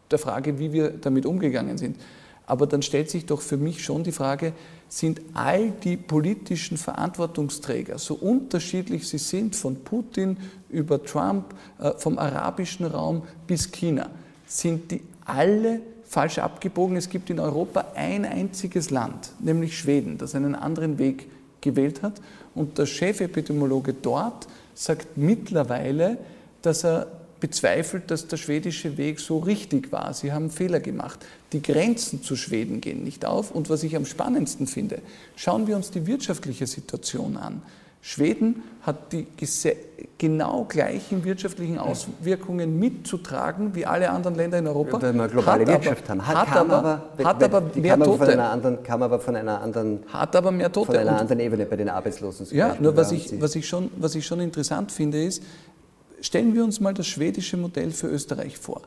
der 0.09 0.19
Frage, 0.19 0.57
wie 0.59 0.71
wir 0.71 0.89
damit 0.89 1.25
umgegangen 1.25 1.77
sind, 1.77 1.97
aber 2.47 2.67
dann 2.67 2.81
stellt 2.81 3.09
sich 3.09 3.25
doch 3.25 3.41
für 3.41 3.57
mich 3.57 3.83
schon 3.83 4.03
die 4.03 4.11
Frage, 4.11 4.53
sind 4.87 5.21
all 5.33 5.71
die 5.71 5.97
politischen 5.97 6.77
Verantwortungsträger, 6.77 7.97
so 7.97 8.15
unterschiedlich 8.15 9.07
sie 9.07 9.17
sind, 9.17 9.55
von 9.55 9.83
Putin 9.83 10.37
über 10.69 11.03
Trump, 11.03 11.55
äh, 11.79 11.91
vom 11.97 12.19
arabischen 12.19 12.85
Raum 12.85 13.23
bis 13.47 13.71
China, 13.71 14.09
sind 14.45 14.91
die 14.91 15.01
alle 15.25 15.81
falsch 16.05 16.37
abgebogen? 16.37 16.97
Es 16.97 17.09
gibt 17.09 17.29
in 17.29 17.39
Europa 17.39 17.85
ein 17.95 18.25
einziges 18.25 18.91
Land, 18.91 19.31
nämlich 19.39 19.77
Schweden, 19.77 20.17
das 20.17 20.35
einen 20.35 20.55
anderen 20.55 20.99
Weg 20.99 21.27
gewählt 21.61 22.03
hat. 22.03 22.21
Und 22.53 22.77
der 22.77 22.85
Chefepidemiologe 22.85 23.93
dort 23.93 24.47
sagt 24.75 25.17
mittlerweile, 25.17 26.17
dass 26.61 26.85
er 26.85 27.07
bezweifelt, 27.39 28.09
dass 28.11 28.27
der 28.27 28.37
schwedische 28.37 28.97
Weg 28.97 29.19
so 29.19 29.39
richtig 29.39 29.91
war. 29.91 30.13
Sie 30.13 30.31
haben 30.31 30.49
Fehler 30.49 30.79
gemacht. 30.79 31.19
Die 31.55 31.61
Grenzen 31.61 32.21
zu 32.21 32.35
Schweden 32.35 32.81
gehen 32.81 33.05
nicht 33.05 33.25
auf. 33.25 33.49
Und 33.49 33.69
was 33.69 33.81
ich 33.83 33.95
am 33.95 34.05
spannendsten 34.05 34.67
finde, 34.67 34.99
schauen 35.37 35.67
wir 35.67 35.77
uns 35.77 35.89
die 35.89 36.05
wirtschaftliche 36.05 36.67
Situation 36.67 37.37
an. 37.37 37.61
Schweden 38.01 38.61
hat 38.81 39.13
die 39.13 39.25
genau 40.17 40.65
gleichen 40.65 41.23
wirtschaftlichen 41.23 41.77
Auswirkungen 41.77 42.77
mitzutragen 42.77 43.73
wie 43.73 43.85
alle 43.85 44.09
anderen 44.09 44.35
Länder 44.35 44.59
in 44.59 44.67
Europa. 44.67 45.01
Weil 45.01 45.13
wir 45.13 45.29
globale 45.29 45.61
hat 45.61 45.67
Wirtschaft 45.69 46.09
aber, 46.11 46.27
haben. 46.27 46.27
Hat, 46.27 46.49
hat 46.49 46.57
aber, 46.57 47.01
aber, 47.17 47.23
hat 47.23 47.43
aber 47.43 47.61
mehr 47.73 47.99
Tote. 47.99 48.25
Von 48.25 48.39
anderen, 48.41 48.83
kam 48.83 49.01
aber 49.01 49.19
von 49.21 49.35
einer 49.37 49.61
anderen, 49.61 50.03
hat 50.11 50.35
aber 50.35 50.51
mehr 50.51 50.69
Tote. 50.73 50.87
Von 50.87 50.97
einer 50.97 51.17
anderen 51.17 51.39
Ebene 51.39 51.65
bei 51.65 51.77
den 51.77 51.87
Arbeitslosen. 51.87 52.47
Ja, 52.51 52.67
Beispiel, 52.67 52.83
nur 52.83 52.97
was 52.97 53.13
ich, 53.13 53.41
was, 53.41 53.55
ich 53.55 53.65
schon, 53.65 53.89
was 53.95 54.13
ich 54.13 54.25
schon 54.25 54.41
interessant 54.41 54.91
finde 54.91 55.23
ist, 55.23 55.41
stellen 56.19 56.53
wir 56.53 56.65
uns 56.65 56.81
mal 56.81 56.93
das 56.93 57.07
schwedische 57.07 57.55
Modell 57.55 57.91
für 57.91 58.07
Österreich 58.07 58.57
vor. 58.57 58.81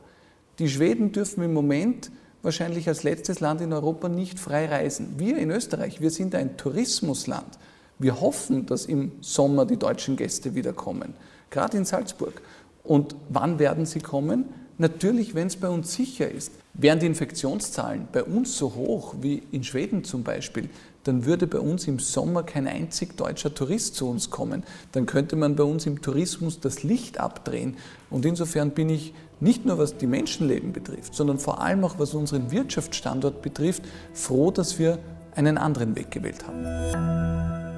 Die 0.59 0.69
Schweden 0.69 1.11
dürfen 1.11 1.43
im 1.43 1.53
Moment 1.53 2.11
wahrscheinlich 2.41 2.87
als 2.87 3.03
letztes 3.03 3.39
Land 3.39 3.61
in 3.61 3.73
Europa 3.73 4.09
nicht 4.09 4.39
frei 4.39 4.67
reisen. 4.67 5.15
Wir 5.17 5.37
in 5.37 5.51
Österreich, 5.51 6.01
wir 6.01 6.11
sind 6.11 6.35
ein 6.35 6.57
Tourismusland. 6.57 7.57
Wir 7.97 8.21
hoffen, 8.21 8.65
dass 8.65 8.85
im 8.85 9.11
Sommer 9.21 9.65
die 9.65 9.77
deutschen 9.77 10.15
Gäste 10.15 10.55
wieder 10.55 10.73
kommen, 10.73 11.13
gerade 11.49 11.77
in 11.77 11.85
Salzburg. 11.85 12.41
Und 12.83 13.15
wann 13.27 13.59
werden 13.59 13.85
sie 13.85 13.99
kommen? 13.99 14.45
Natürlich, 14.77 15.35
wenn 15.35 15.47
es 15.47 15.57
bei 15.57 15.67
uns 15.67 15.93
sicher 15.93 16.31
ist. 16.31 16.53
Wären 16.73 16.99
die 16.99 17.07
Infektionszahlen 17.07 18.07
bei 18.13 18.23
uns 18.23 18.57
so 18.57 18.73
hoch 18.75 19.15
wie 19.19 19.43
in 19.51 19.65
Schweden 19.65 20.05
zum 20.05 20.23
Beispiel, 20.23 20.69
dann 21.03 21.25
würde 21.25 21.47
bei 21.47 21.59
uns 21.59 21.87
im 21.87 21.99
Sommer 21.99 22.43
kein 22.43 22.67
einzig 22.67 23.17
deutscher 23.17 23.53
Tourist 23.53 23.95
zu 23.95 24.09
uns 24.09 24.29
kommen. 24.29 24.63
Dann 24.93 25.05
könnte 25.05 25.35
man 25.35 25.57
bei 25.57 25.63
uns 25.63 25.85
im 25.85 26.01
Tourismus 26.01 26.61
das 26.61 26.83
Licht 26.83 27.19
abdrehen. 27.19 27.75
Und 28.09 28.25
insofern 28.25 28.71
bin 28.71 28.89
ich 28.89 29.13
nicht 29.39 29.65
nur 29.65 29.77
was 29.77 29.97
die 29.97 30.07
Menschenleben 30.07 30.73
betrifft, 30.73 31.15
sondern 31.15 31.39
vor 31.39 31.61
allem 31.61 31.83
auch 31.83 31.99
was 31.99 32.13
unseren 32.13 32.51
Wirtschaftsstandort 32.51 33.41
betrifft, 33.41 33.83
froh, 34.13 34.51
dass 34.51 34.79
wir 34.79 34.99
einen 35.35 35.57
anderen 35.57 35.95
Weg 35.95 36.11
gewählt 36.11 36.45
haben. 36.47 37.68